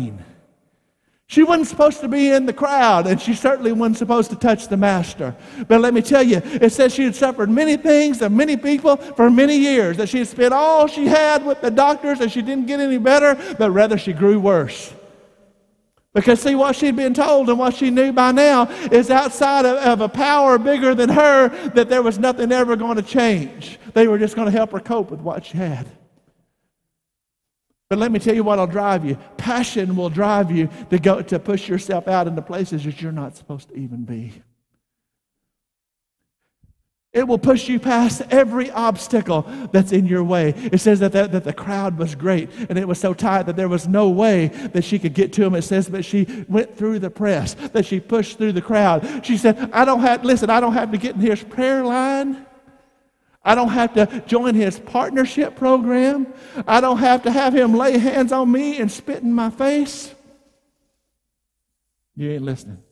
[1.30, 4.70] She wasn't supposed to be in the crowd, and she certainly wasn't supposed to touch
[4.70, 5.36] the master.
[5.68, 8.96] But let me tell you, it says she had suffered many things and many people
[8.96, 12.42] for many years, that she had spent all she had with the doctors and she
[12.42, 14.94] didn't get any better, but rather she grew worse.
[16.14, 19.78] Because, see, what she'd been told and what she knew by now is outside of,
[19.78, 23.80] of a power bigger than her, that there was nothing ever going to change.
[23.94, 25.88] They were just going to help her cope with what she had.
[27.90, 29.18] But let me tell you what will drive you.
[29.38, 33.38] Passion will drive you to go to push yourself out into places that you're not
[33.38, 34.34] supposed to even be.
[37.14, 40.50] It will push you past every obstacle that's in your way.
[40.72, 43.56] It says that, that, that the crowd was great and it was so tight that
[43.56, 45.56] there was no way that she could get to him.
[45.56, 49.26] It says that she went through the press, that she pushed through the crowd.
[49.26, 52.46] She said, I don't have, listen, I don't have to get in his prayer line.
[53.48, 56.28] I don't have to join his partnership program.
[56.68, 60.14] I don't have to have him lay hands on me and spit in my face.
[62.18, 62.84] You ain't listening.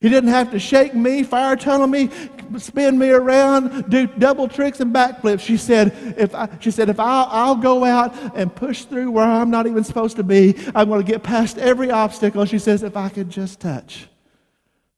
[0.00, 2.08] He didn't have to shake me, fire tunnel me,
[2.56, 5.40] spin me around, do double tricks and backflips.
[5.40, 9.24] She said, if I, she said, if I'll, I'll go out and push through where
[9.24, 12.46] I'm not even supposed to be, I'm going to get past every obstacle.
[12.46, 14.08] She says, if I could just touch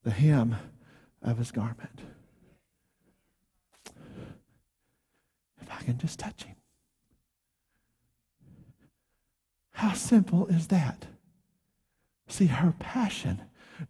[0.05, 0.55] the hem
[1.22, 1.95] of his garment.
[5.87, 6.57] Can just touch him.
[9.70, 11.07] How simple is that?
[12.27, 13.42] See, her passion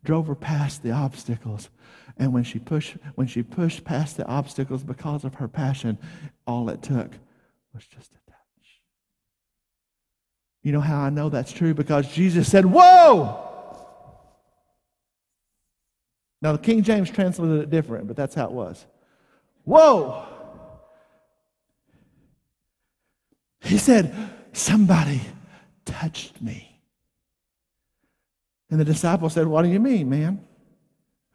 [0.04, 1.70] drove her past the obstacles.
[2.18, 5.96] And when she pushed, when she pushed past the obstacles because of her passion,
[6.46, 7.12] all it took
[7.72, 8.82] was just a touch.
[10.62, 11.72] You know how I know that's true?
[11.72, 13.42] Because Jesus said, Whoa!
[16.42, 18.84] Now, the King James translated it different, but that's how it was.
[19.64, 20.35] Whoa!
[23.66, 24.14] He said,
[24.52, 25.20] Somebody
[25.84, 26.80] touched me.
[28.70, 30.42] And the disciple said, What do you mean, man?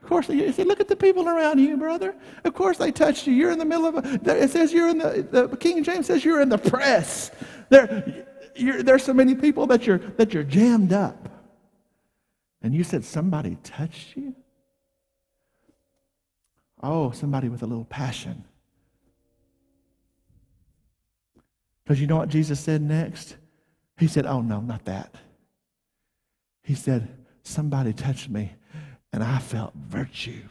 [0.01, 2.15] Of course, said, Look at the people around you, brother.
[2.43, 3.33] Of course, they touched you.
[3.33, 6.25] You're in the middle of a, it says you're in the, the King James says
[6.25, 7.31] you're in the press.
[7.69, 11.29] There, there's so many people that you're, that you're jammed up.
[12.61, 14.35] And you said, Somebody touched you?
[16.81, 18.45] Oh, somebody with a little passion.
[21.83, 23.35] Because you know what Jesus said next?
[23.97, 25.15] He said, Oh, no, not that.
[26.63, 27.07] He said,
[27.43, 28.53] Somebody touched me
[29.13, 30.43] and I felt virtue.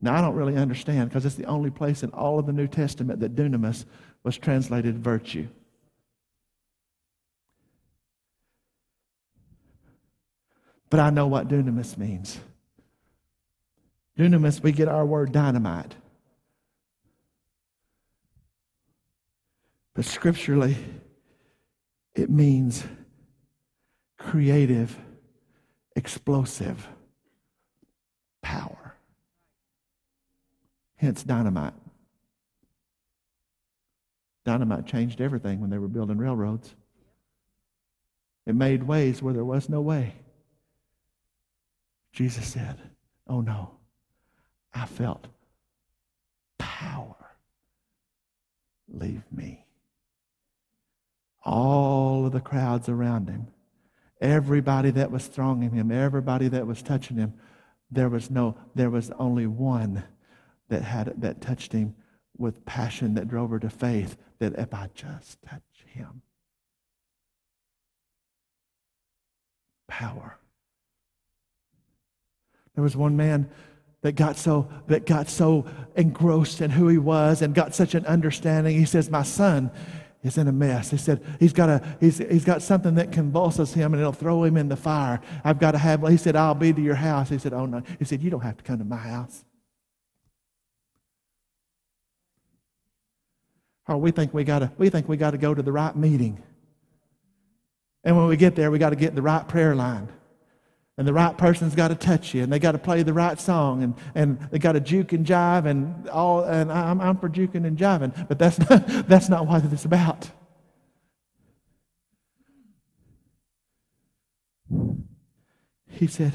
[0.00, 2.66] Now, I don't really understand because it's the only place in all of the New
[2.66, 3.84] Testament that dunamis
[4.24, 5.46] was translated virtue.
[10.90, 12.40] But I know what dunamis means.
[14.18, 15.94] Dunamis, we get our word dynamite.
[19.94, 20.76] But scripturally,
[22.14, 22.84] it means
[24.18, 24.96] creative,
[25.96, 26.88] explosive
[28.42, 28.94] power.
[30.96, 31.74] Hence, dynamite.
[34.44, 36.74] Dynamite changed everything when they were building railroads.
[38.46, 40.14] It made ways where there was no way.
[42.12, 42.76] Jesus said,
[43.28, 43.72] Oh no,
[44.74, 45.26] I felt
[46.58, 47.16] power
[48.88, 49.61] leave me.
[51.44, 53.48] All of the crowds around him
[54.22, 57.34] Everybody that was thronging him, everybody that was touching him,
[57.90, 60.04] there was no, there was only one
[60.68, 61.96] that had that touched him
[62.38, 66.22] with passion that drove her to faith that if I just touch him,
[69.88, 70.38] power.
[72.76, 73.50] There was one man
[74.02, 78.06] that got so that got so engrossed in who he was and got such an
[78.06, 78.78] understanding.
[78.78, 79.72] He says, "My son,
[80.22, 80.90] is in a mess.
[80.90, 84.44] He said he's got, a, he's, he's got something that convulses him and it'll throw
[84.44, 85.20] him in the fire.
[85.44, 87.28] I've got to have, he said, I'll be to your house.
[87.28, 87.82] He said, oh no.
[87.98, 89.44] He said, you don't have to come to my house.
[93.88, 96.42] Or we think we gotta, we think we gotta go to the right meeting.
[98.04, 100.08] And when we get there, we got to get in the right prayer line.
[100.98, 103.40] And the right person's got to touch you, and they got to play the right
[103.40, 106.44] song, and, and they got to juke and jive, and all.
[106.44, 110.30] And I'm, I'm for juking and jiving, but that's not, that's not what it's about.
[115.88, 116.34] He said,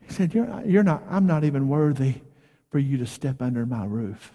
[0.00, 2.16] he said, you're not, you're not, I'm not even worthy
[2.70, 4.32] for you to step under my roof.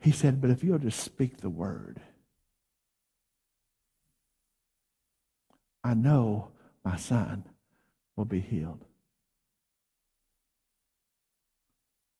[0.00, 2.00] He said, but if you'll just speak the word,
[5.82, 6.51] I know
[6.84, 7.44] my son
[8.16, 8.84] will be healed.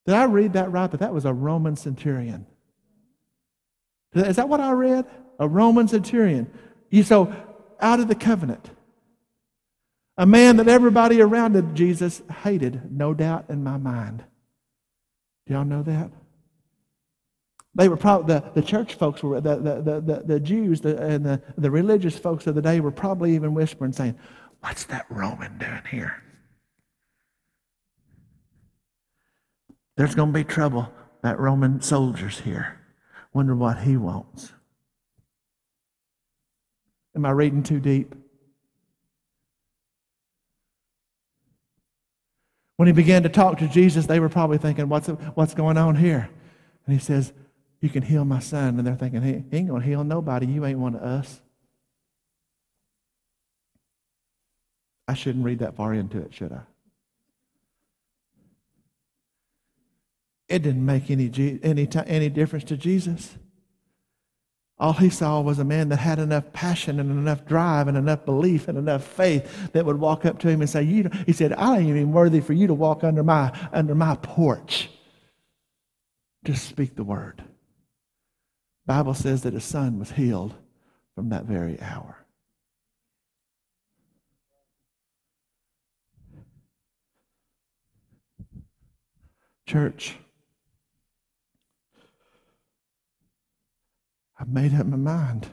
[0.07, 0.91] Did I read that right?
[0.91, 2.47] That that was a Roman centurion.
[4.15, 5.07] Is that what I read?
[5.39, 6.51] A Roman centurion.
[6.91, 7.35] You so
[7.81, 8.71] out of the covenant.
[10.19, 14.25] A man that everybody around Jesus hated, no doubt in my mind.
[15.47, 16.11] Do y'all know that?
[17.75, 21.25] They were probably, the, the church folks were, the, the, the, the Jews the, and
[21.25, 24.19] the, the religious folks of the day were probably even whispering, saying,
[24.63, 26.23] What's that Roman doing here?
[29.97, 30.91] There's going to be trouble.
[31.23, 32.81] That Roman soldier's here.
[33.33, 34.53] Wonder what he wants.
[37.15, 38.15] Am I reading too deep?
[42.77, 45.97] When he began to talk to Jesus, they were probably thinking, What's, what's going on
[45.97, 46.29] here?
[46.87, 47.33] And he says,
[47.81, 48.79] You can heal my son.
[48.79, 50.47] And they're thinking, He ain't going to heal nobody.
[50.47, 51.41] You ain't one of us.
[55.09, 56.63] I shouldn't read that far into it, should I?
[60.49, 61.31] It didn't make any,
[61.63, 63.37] any, any difference to Jesus.
[64.79, 68.25] All he saw was a man that had enough passion and enough drive and enough
[68.25, 71.53] belief and enough faith that would walk up to him and say, you, He said,
[71.53, 74.91] I ain't even worthy for you to walk under my, under my porch.
[76.45, 77.45] Just speak the word.
[78.85, 80.55] Bible says that his son was healed
[81.15, 82.22] from that very hour.
[89.67, 90.17] Church,
[94.39, 95.49] I've made up my mind.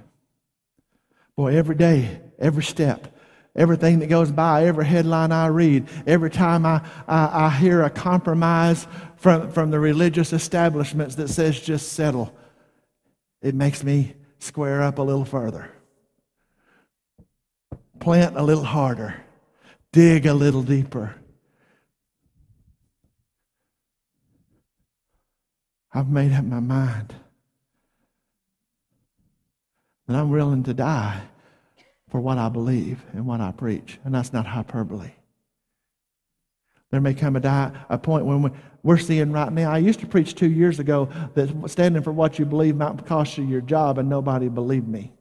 [1.35, 3.15] Boy, every day, every step,
[3.55, 7.89] everything that goes by, every headline I read, every time I, I, I, hear a
[7.89, 8.87] compromise
[9.17, 12.35] from, from the religious establishments that says just settle,
[13.41, 15.71] it makes me square up a little further.
[17.99, 19.21] Plant a little harder.
[19.91, 21.15] Dig a little deeper.
[25.93, 27.15] I've made up my mind
[30.07, 31.21] that I'm willing to die
[32.09, 33.99] for what I believe and what I preach.
[34.03, 35.11] And that's not hyperbole.
[36.91, 38.49] There may come a, die, a point when we,
[38.81, 39.71] we're seeing right now.
[39.71, 43.37] I used to preach two years ago that standing for what you believe might cost
[43.37, 45.11] you your job, and nobody believed me.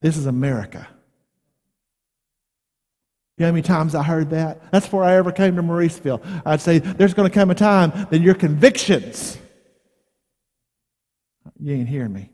[0.00, 0.86] This is America.
[3.38, 4.70] You know how many times I heard that?
[4.70, 6.22] That's before I ever came to Mauriceville.
[6.46, 9.38] I'd say, There's going to come a time that your convictions,
[11.62, 12.30] you ain't hearing me.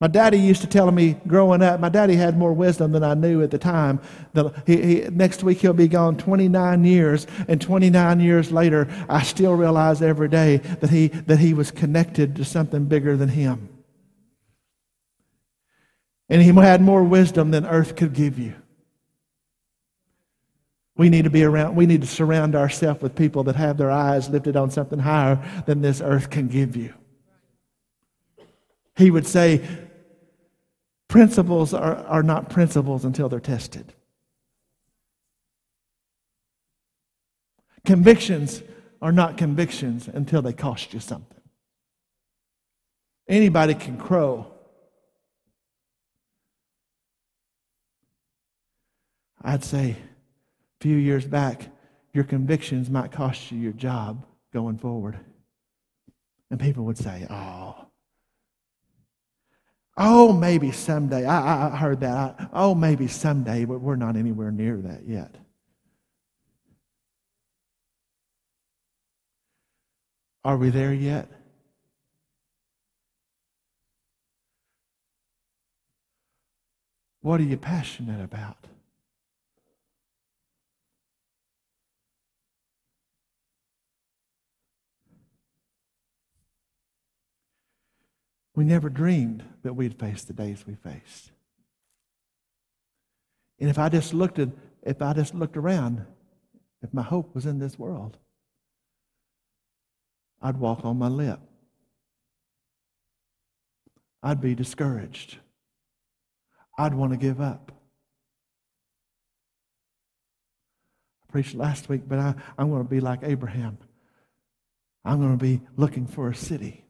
[0.00, 3.14] My daddy used to tell me growing up, my daddy had more wisdom than I
[3.14, 4.00] knew at the time.
[4.66, 9.54] He, he, next week he'll be gone 29 years, and 29 years later, I still
[9.54, 13.68] realize every day that he, that he was connected to something bigger than him.
[16.28, 18.54] And he had more wisdom than earth could give you.
[20.96, 23.92] We need to be around, we need to surround ourselves with people that have their
[23.92, 26.92] eyes lifted on something higher than this earth can give you.
[28.96, 29.66] He would say,
[31.12, 33.92] Principles are, are not principles until they're tested.
[37.84, 38.62] Convictions
[39.02, 41.42] are not convictions until they cost you something.
[43.28, 44.54] Anybody can crow.
[49.42, 51.68] I'd say a few years back,
[52.14, 55.20] your convictions might cost you your job going forward.
[56.50, 57.88] And people would say, oh,
[59.96, 61.26] Oh, maybe someday.
[61.26, 62.16] I, I heard that.
[62.38, 65.34] I, oh, maybe someday, but we're not anywhere near that yet.
[70.44, 71.28] Are we there yet?
[77.20, 78.56] What are you passionate about?
[88.54, 91.30] We never dreamed that we'd face the days we faced.
[93.58, 94.50] And if I just looked at,
[94.82, 96.04] if I just looked around,
[96.82, 98.18] if my hope was in this world,
[100.42, 101.40] I'd walk on my lip.
[104.22, 105.38] I'd be discouraged.
[106.76, 107.72] I'd want to give up.
[111.22, 113.78] I preached last week, but I, I'm going to be like Abraham.
[115.04, 116.84] I'm going to be looking for a city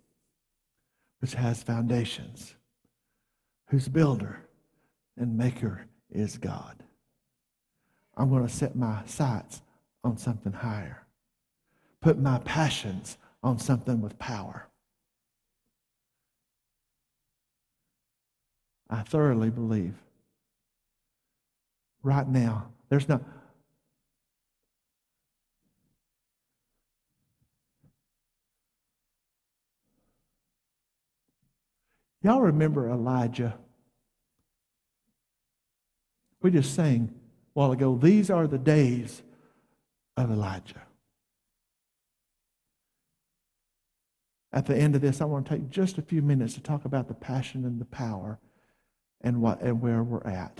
[1.22, 2.56] which has foundations,
[3.68, 4.40] whose builder
[5.16, 6.82] and maker is God.
[8.16, 9.62] I'm going to set my sights
[10.02, 11.04] on something higher,
[12.00, 14.66] put my passions on something with power.
[18.90, 19.94] I thoroughly believe
[22.02, 23.20] right now, there's no,
[32.22, 33.54] Y'all remember Elijah?
[36.40, 37.14] We just sang a
[37.54, 39.22] while ago, these are the days
[40.16, 40.82] of Elijah.
[44.52, 46.84] At the end of this, I want to take just a few minutes to talk
[46.84, 48.38] about the passion and the power
[49.22, 50.58] and, what, and where we're at.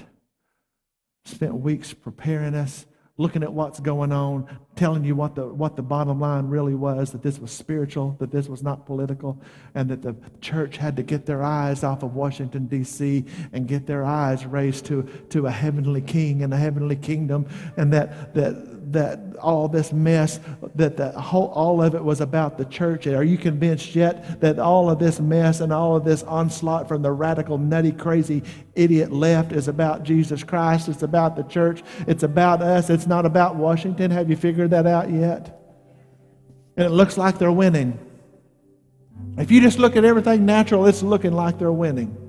[1.24, 2.86] Spent weeks preparing us
[3.22, 7.12] looking at what's going on, telling you what the, what the bottom line really was
[7.12, 9.40] that this was spiritual, that this was not political,
[9.74, 13.86] and that the church had to get their eyes off of Washington, D.C., and get
[13.86, 17.46] their eyes raised to, to a heavenly king and a heavenly kingdom,
[17.76, 20.40] and that, that that all this mess,
[20.74, 23.06] that the whole, all of it was about the church?
[23.06, 27.02] Are you convinced yet that all of this mess and all of this onslaught from
[27.02, 28.42] the radical, nutty, crazy
[28.74, 30.88] idiot left is about Jesus Christ?
[30.88, 31.82] It's about the church.
[32.06, 32.90] It's about us.
[32.90, 34.10] It's not about Washington.
[34.10, 35.58] Have you figured that out yet?
[36.76, 37.98] And it looks like they're winning.
[39.36, 42.21] If you just look at everything natural, it's looking like they're winning.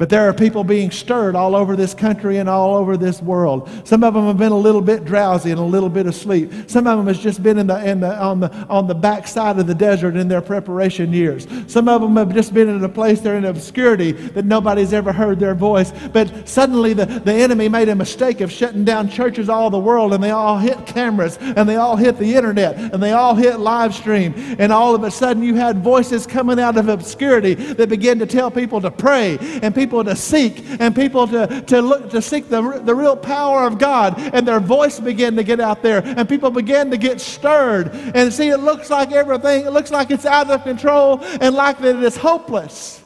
[0.00, 3.68] But there are people being stirred all over this country and all over this world.
[3.84, 6.50] Some of them have been a little bit drowsy and a little bit asleep.
[6.68, 9.58] Some of them has just been in the, in the, on, the, on the backside
[9.58, 11.46] of the desert in their preparation years.
[11.66, 15.12] Some of them have just been in a place they're in obscurity that nobody's ever
[15.12, 15.92] heard their voice.
[16.14, 20.14] But suddenly the, the enemy made a mistake of shutting down churches all the world
[20.14, 23.60] and they all hit cameras and they all hit the internet and they all hit
[23.60, 24.32] live stream.
[24.58, 28.24] And all of a sudden you had voices coming out of obscurity that began to
[28.24, 32.48] tell people to pray and people to seek and people to, to look to seek
[32.48, 34.18] the, the real power of God.
[34.34, 37.90] And their voice began to get out there and people began to get stirred.
[38.14, 41.78] And see, it looks like everything, it looks like it's out of control and like
[41.80, 43.02] that it is hopeless.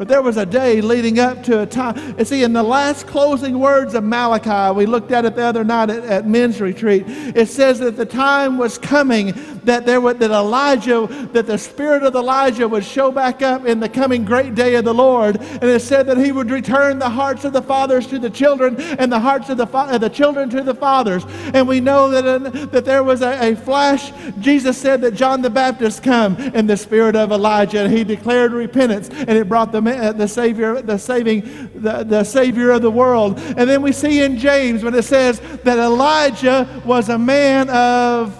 [0.00, 1.94] But there was a day leading up to a time.
[2.16, 5.62] And see, in the last closing words of Malachi, we looked at it the other
[5.62, 7.04] night at, at men's retreat.
[7.06, 9.34] It says that the time was coming
[9.64, 13.78] that there would, that Elijah, that the spirit of Elijah would show back up in
[13.78, 15.36] the coming great day of the Lord.
[15.36, 18.80] And it said that he would return the hearts of the fathers to the children
[18.80, 21.26] and the hearts of the, fa- the children to the fathers.
[21.52, 24.12] And we know that, in, that there was a, a flash.
[24.38, 28.52] Jesus said that John the Baptist come in the spirit of Elijah, and he declared
[28.52, 31.42] repentance, and it brought the Uh, the Savior, the saving,
[31.74, 33.38] the, the Savior of the world.
[33.38, 38.36] And then we see in James when it says that Elijah was a man of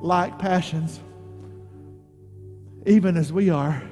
[0.00, 1.00] like passions,
[2.86, 3.82] even as we are.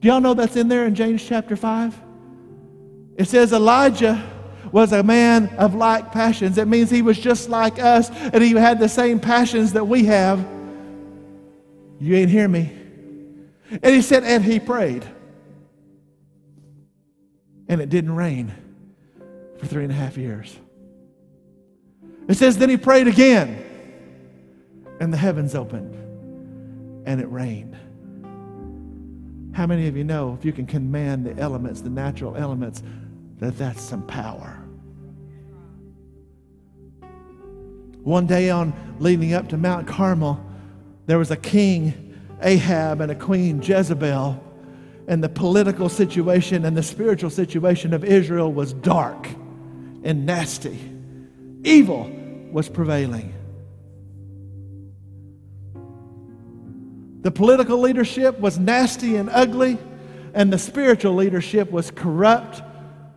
[0.00, 2.00] Do y'all know that's in there in James chapter 5?
[3.16, 4.22] It says Elijah
[4.72, 6.58] was a man of like passions.
[6.58, 10.04] It means he was just like us and he had the same passions that we
[10.04, 10.46] have.
[11.98, 12.72] You ain't hear me.
[13.70, 15.04] And he said, and he prayed.
[17.68, 18.54] And it didn't rain
[19.58, 20.56] for three and a half years.
[22.28, 23.64] It says, then he prayed again,
[25.00, 25.94] and the heavens opened,
[27.06, 27.76] and it rained.
[29.52, 32.82] How many of you know if you can command the elements, the natural elements,
[33.38, 34.62] that that's some power?
[38.02, 40.44] One day on leading up to Mount Carmel,
[41.06, 42.05] there was a king
[42.42, 44.42] Ahab and a queen Jezebel,
[45.08, 49.28] and the political situation and the spiritual situation of Israel was dark
[50.02, 50.78] and nasty.
[51.64, 52.10] Evil
[52.50, 53.32] was prevailing.
[57.22, 59.78] The political leadership was nasty and ugly,
[60.32, 62.62] and the spiritual leadership was corrupt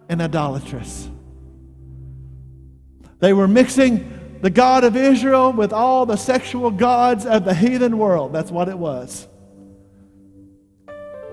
[0.10, 1.08] and idolatrous.
[3.20, 7.98] They were mixing the God of Israel with all the sexual gods of the heathen
[7.98, 8.34] world.
[8.34, 9.28] That's what it was.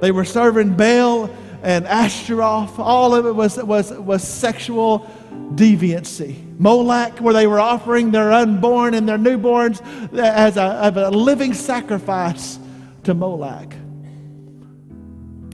[0.01, 1.31] They were serving Baal
[1.63, 2.79] and Ashtaroth.
[2.79, 5.11] All of it was, was, was sexual
[5.55, 6.43] deviancy.
[6.59, 9.81] Moloch, where they were offering their unborn and their newborns
[10.19, 12.59] as a, a living sacrifice
[13.05, 13.75] to Moloch.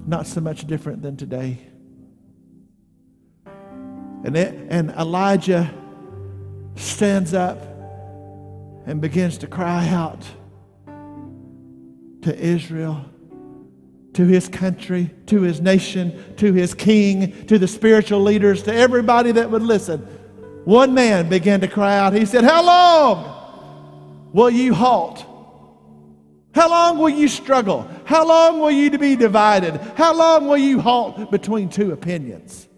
[0.07, 1.59] Not so much different than today.
[4.25, 5.73] And, it, and Elijah
[6.77, 7.59] stands up
[8.87, 10.25] and begins to cry out
[12.23, 13.05] to Israel,
[14.15, 19.33] to his country, to his nation, to his king, to the spiritual leaders, to everybody
[19.33, 20.01] that would listen.
[20.65, 22.13] One man began to cry out.
[22.13, 25.27] He said, How long will you halt?
[26.55, 27.89] How long will you struggle?
[28.05, 29.77] How long will you be divided?
[29.97, 32.69] How long will you halt between two opinions?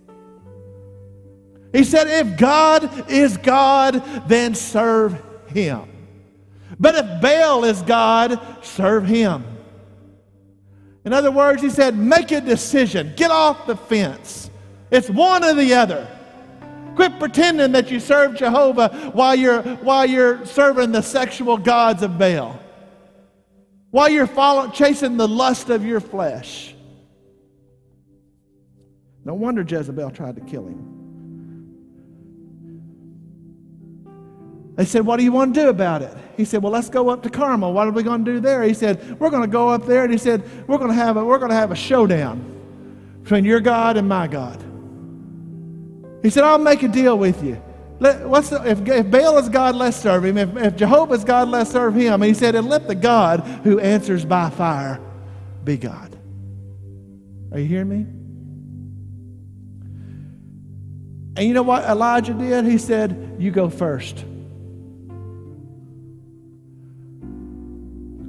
[1.75, 5.89] He said, if God is God, then serve him.
[6.79, 9.45] But if Baal is God, serve him.
[11.05, 13.13] In other words, he said, make a decision.
[13.17, 14.51] Get off the fence.
[14.93, 16.07] It's one or the other.
[16.95, 22.17] Quit pretending that you serve Jehovah while you're, while you're serving the sexual gods of
[22.21, 22.57] Baal.
[23.91, 26.73] While you're following, chasing the lust of your flesh.
[29.25, 31.04] No wonder Jezebel tried to kill him.
[34.77, 36.17] They said, What do you want to do about it?
[36.37, 37.73] He said, Well, let's go up to Carmel.
[37.73, 38.63] What are we going to do there?
[38.63, 40.05] He said, We're going to go up there.
[40.05, 42.51] And he said, We're going to have a, we're going to have a showdown
[43.23, 44.63] between your God and my God.
[46.23, 47.63] He said, I'll make a deal with you.
[48.01, 50.37] Let, what's the, if, if Baal is God, let's serve him.
[50.37, 52.15] If, if Jehovah is God, let's serve him.
[52.15, 55.01] And he said, And let the God who answers by fire
[55.63, 56.19] be God.
[57.53, 58.07] Are you hearing me?
[61.37, 62.65] And you know what Elijah did?
[62.65, 64.25] He said, You go first.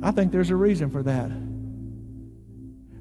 [0.05, 1.31] I think there's a reason for that.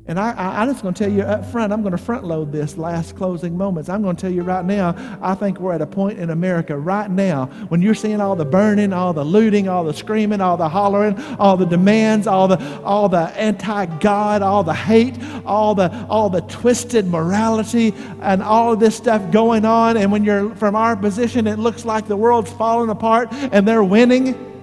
[0.06, 2.24] And I, I, I'm just going to tell you up front, I'm going to front
[2.24, 3.90] load this last closing moments.
[3.90, 6.78] I'm going to tell you right now, I think we're at a point in America
[6.78, 10.56] right now when you're seeing all the burning, all the looting, all the screaming, all
[10.56, 16.06] the hollering, all the demands, all the, all the anti-God, all the hate, all the,
[16.08, 17.92] all the twisted morality,
[18.22, 19.98] and all of this stuff going on.
[19.98, 23.84] And when you're from our position, it looks like the world's falling apart and they're
[23.84, 24.53] winning.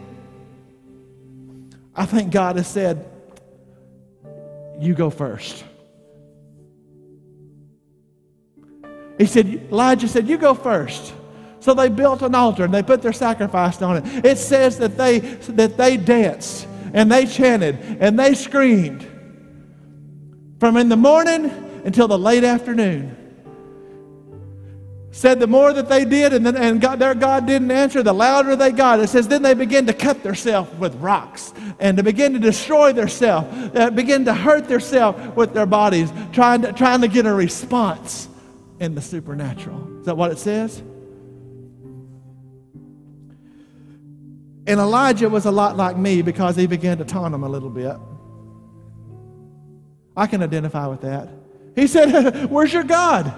[2.01, 3.05] I think God has said,
[4.79, 5.63] you go first.
[9.19, 11.13] He said, Elijah said, You go first.
[11.59, 14.25] So they built an altar and they put their sacrifice on it.
[14.25, 19.05] It says that they, that they danced and they chanted and they screamed
[20.59, 21.51] from in the morning
[21.85, 23.15] until the late afternoon.
[25.13, 28.13] Said the more that they did and, then, and God, their God didn't answer, the
[28.13, 29.01] louder they got.
[29.01, 32.93] It says then they began to cut themselves with rocks and to begin to destroy
[32.93, 37.33] themselves, uh, begin to hurt themselves with their bodies, trying to, trying to get a
[37.33, 38.29] response
[38.79, 39.99] in the supernatural.
[39.99, 40.81] Is that what it says?
[44.65, 47.69] And Elijah was a lot like me because he began to taunt them a little
[47.69, 47.97] bit.
[50.15, 51.27] I can identify with that.
[51.75, 53.33] He said, Where's your God?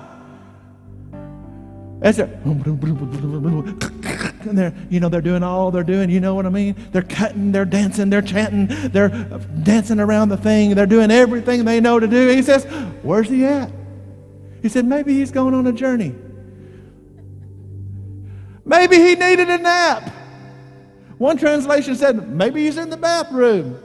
[4.45, 6.09] And they're, you know, they're doing all they're doing.
[6.09, 6.75] You know what I mean?
[6.91, 10.75] They're cutting, they're dancing, they're chanting, they're uh, dancing around the thing.
[10.75, 12.27] They're doing everything they know to do.
[12.27, 12.65] He says,
[13.03, 13.71] Where's he at?
[14.61, 16.13] He said, Maybe he's going on a journey.
[18.65, 20.11] Maybe he needed a nap.
[21.17, 23.75] One translation said, Maybe he's in the bathroom.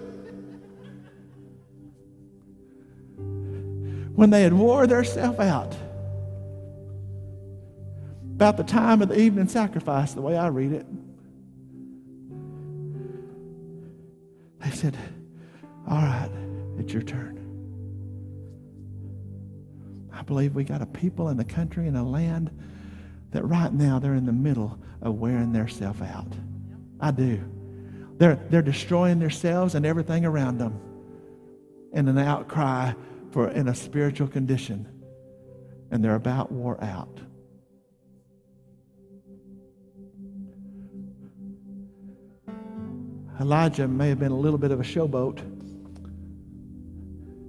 [4.16, 5.76] When they had wore themselves out,
[8.38, 10.86] about the time of the evening sacrifice, the way I read it.
[14.60, 14.96] They said,
[15.90, 16.30] All right,
[16.78, 17.34] it's your turn.
[20.12, 22.56] I believe we got a people in a country and a land
[23.32, 26.32] that right now they're in the middle of wearing themselves out.
[27.00, 27.40] I do.
[28.18, 30.80] They're, they're destroying themselves and everything around them
[31.92, 32.92] in an outcry
[33.32, 34.86] for in a spiritual condition.
[35.90, 37.18] And they're about wore out.
[43.40, 45.40] Elijah may have been a little bit of a showboat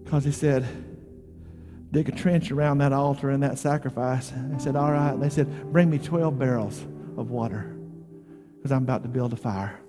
[0.04, 0.68] because he said,
[1.92, 4.32] dig a trench around that altar and that sacrifice.
[4.32, 5.20] And he said, All right.
[5.20, 6.80] They said, Bring me 12 barrels
[7.18, 7.76] of water
[8.58, 9.80] because I'm about to build a fire.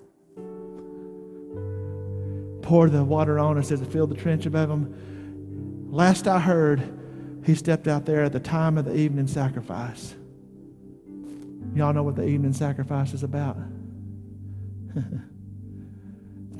[2.62, 5.88] Pour the water on and says, Fill the trench above him.
[5.90, 6.96] Last I heard,
[7.44, 10.14] he stepped out there at the time of the evening sacrifice.
[11.74, 13.56] Y'all know what the evening sacrifice is about?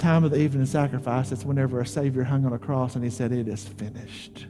[0.00, 3.10] time of the evening sacrifice, it's whenever a Savior hung on a cross and he
[3.10, 4.46] said, It is finished.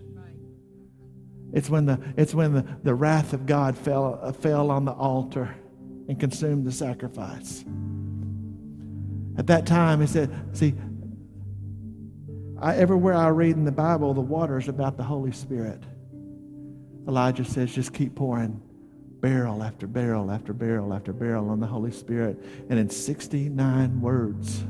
[1.53, 4.93] It's when the, it's when the, the wrath of God fell, uh, fell on the
[4.93, 5.55] altar
[6.09, 7.65] and consumed the sacrifice.
[9.37, 10.75] At that time, he said, See,
[12.61, 15.83] I, everywhere I read in the Bible, the water is about the Holy Spirit.
[17.09, 18.61] Elijah says, just keep pouring
[19.21, 22.39] barrel after barrel after barrel after barrel on the Holy Spirit.
[22.69, 24.63] And in 69 words,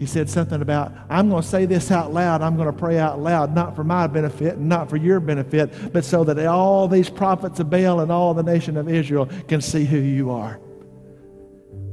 [0.00, 2.40] he said something about, I'm going to say this out loud.
[2.40, 5.92] I'm going to pray out loud, not for my benefit and not for your benefit,
[5.92, 9.60] but so that all these prophets of Baal and all the nation of Israel can
[9.60, 10.58] see who you are.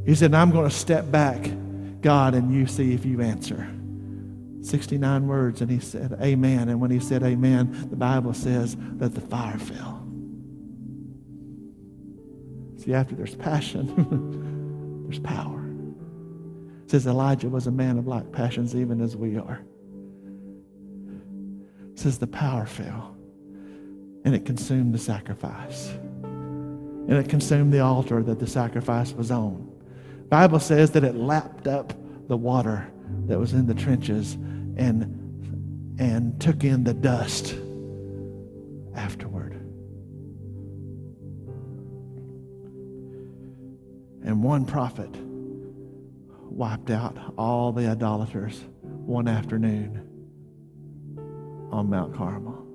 [0.06, 1.50] He said, I'm going to step back,
[2.00, 3.68] God, and you see if you answer.
[4.62, 6.70] 69 words, and he said, Amen.
[6.70, 10.08] And when he said amen, the Bible says that the fire fell.
[12.78, 15.57] See, after there's passion, there's power.
[16.88, 19.62] Says Elijah was a man of like passions, even as we are.
[21.96, 23.18] Says the power fell
[24.24, 25.90] and it consumed the sacrifice.
[26.24, 29.72] And it consumed the altar that the sacrifice was on.
[30.30, 31.94] Bible says that it lapped up
[32.28, 32.92] the water
[33.28, 37.56] that was in the trenches and, and took in the dust
[38.96, 39.54] afterward.
[44.26, 45.16] And one prophet
[46.58, 50.04] wiped out all the idolaters one afternoon
[51.72, 52.66] on Mount Carmel.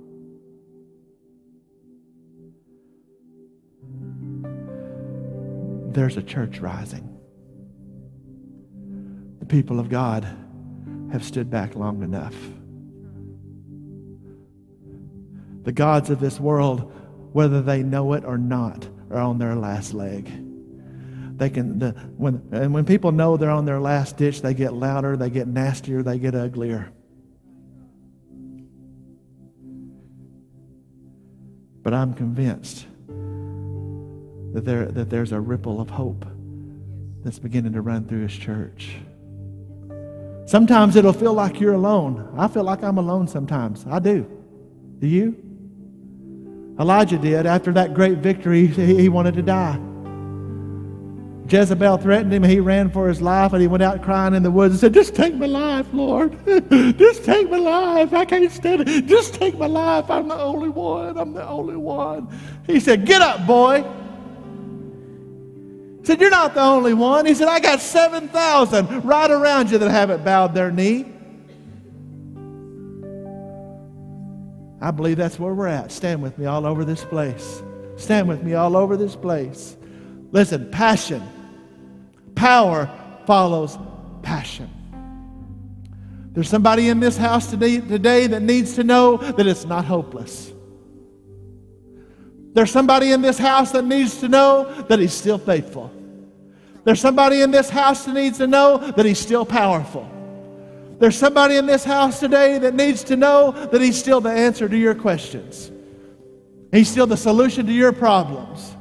[5.92, 7.08] There's a church rising.
[9.40, 10.26] The people of God
[11.12, 12.34] have stood back long enough.
[15.64, 16.90] The gods of this world
[17.32, 20.30] whether they know it or not, are on their last leg.
[21.42, 24.74] They can, the, when, and when people know they're on their last ditch, they get
[24.74, 26.92] louder, they get nastier, they get uglier.
[31.82, 32.86] But I'm convinced
[34.54, 36.24] that, there, that there's a ripple of hope
[37.24, 38.98] that's beginning to run through his church.
[40.46, 42.36] Sometimes it'll feel like you're alone.
[42.38, 43.84] I feel like I'm alone sometimes.
[43.90, 44.30] I do.
[45.00, 45.36] Do you?
[46.78, 47.46] Elijah did.
[47.46, 49.80] After that great victory, he, he wanted to die.
[51.48, 52.42] Jezebel threatened him.
[52.42, 54.94] He ran for his life and he went out crying in the woods and said,
[54.94, 56.36] Just take my life, Lord.
[56.98, 58.12] Just take my life.
[58.12, 59.06] I can't stand it.
[59.06, 60.10] Just take my life.
[60.10, 61.18] I'm the only one.
[61.18, 62.28] I'm the only one.
[62.66, 63.82] He said, Get up, boy.
[66.00, 67.26] He said, You're not the only one.
[67.26, 71.06] He said, I got 7,000 right around you that haven't bowed their knee.
[74.80, 75.92] I believe that's where we're at.
[75.92, 77.62] Stand with me all over this place.
[77.96, 79.76] Stand with me all over this place.
[80.32, 81.22] Listen, passion,
[82.34, 82.90] power
[83.26, 83.78] follows
[84.22, 84.70] passion.
[86.32, 90.50] There's somebody in this house today, today that needs to know that it's not hopeless.
[92.54, 95.90] There's somebody in this house that needs to know that He's still faithful.
[96.84, 100.08] There's somebody in this house that needs to know that He's still powerful.
[100.98, 104.66] There's somebody in this house today that needs to know that He's still the answer
[104.66, 105.70] to your questions.
[106.72, 108.74] He's still the solution to your problems.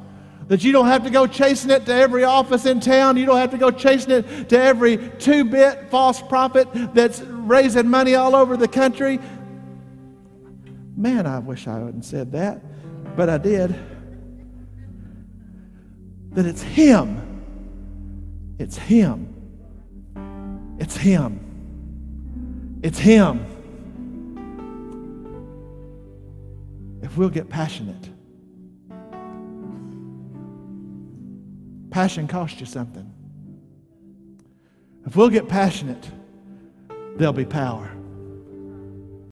[0.52, 3.16] That you don't have to go chasing it to every office in town.
[3.16, 7.88] You don't have to go chasing it to every two bit false prophet that's raising
[7.88, 9.18] money all over the country.
[10.94, 12.60] Man, I wish I hadn't said that,
[13.16, 13.74] but I did.
[16.32, 18.54] That it's Him.
[18.58, 19.34] It's Him.
[20.78, 22.80] It's Him.
[22.82, 23.46] It's Him.
[27.00, 28.11] If we'll get passionate,
[31.92, 33.12] passion costs you something.
[35.06, 36.10] If we'll get passionate,
[37.16, 37.91] there'll be power.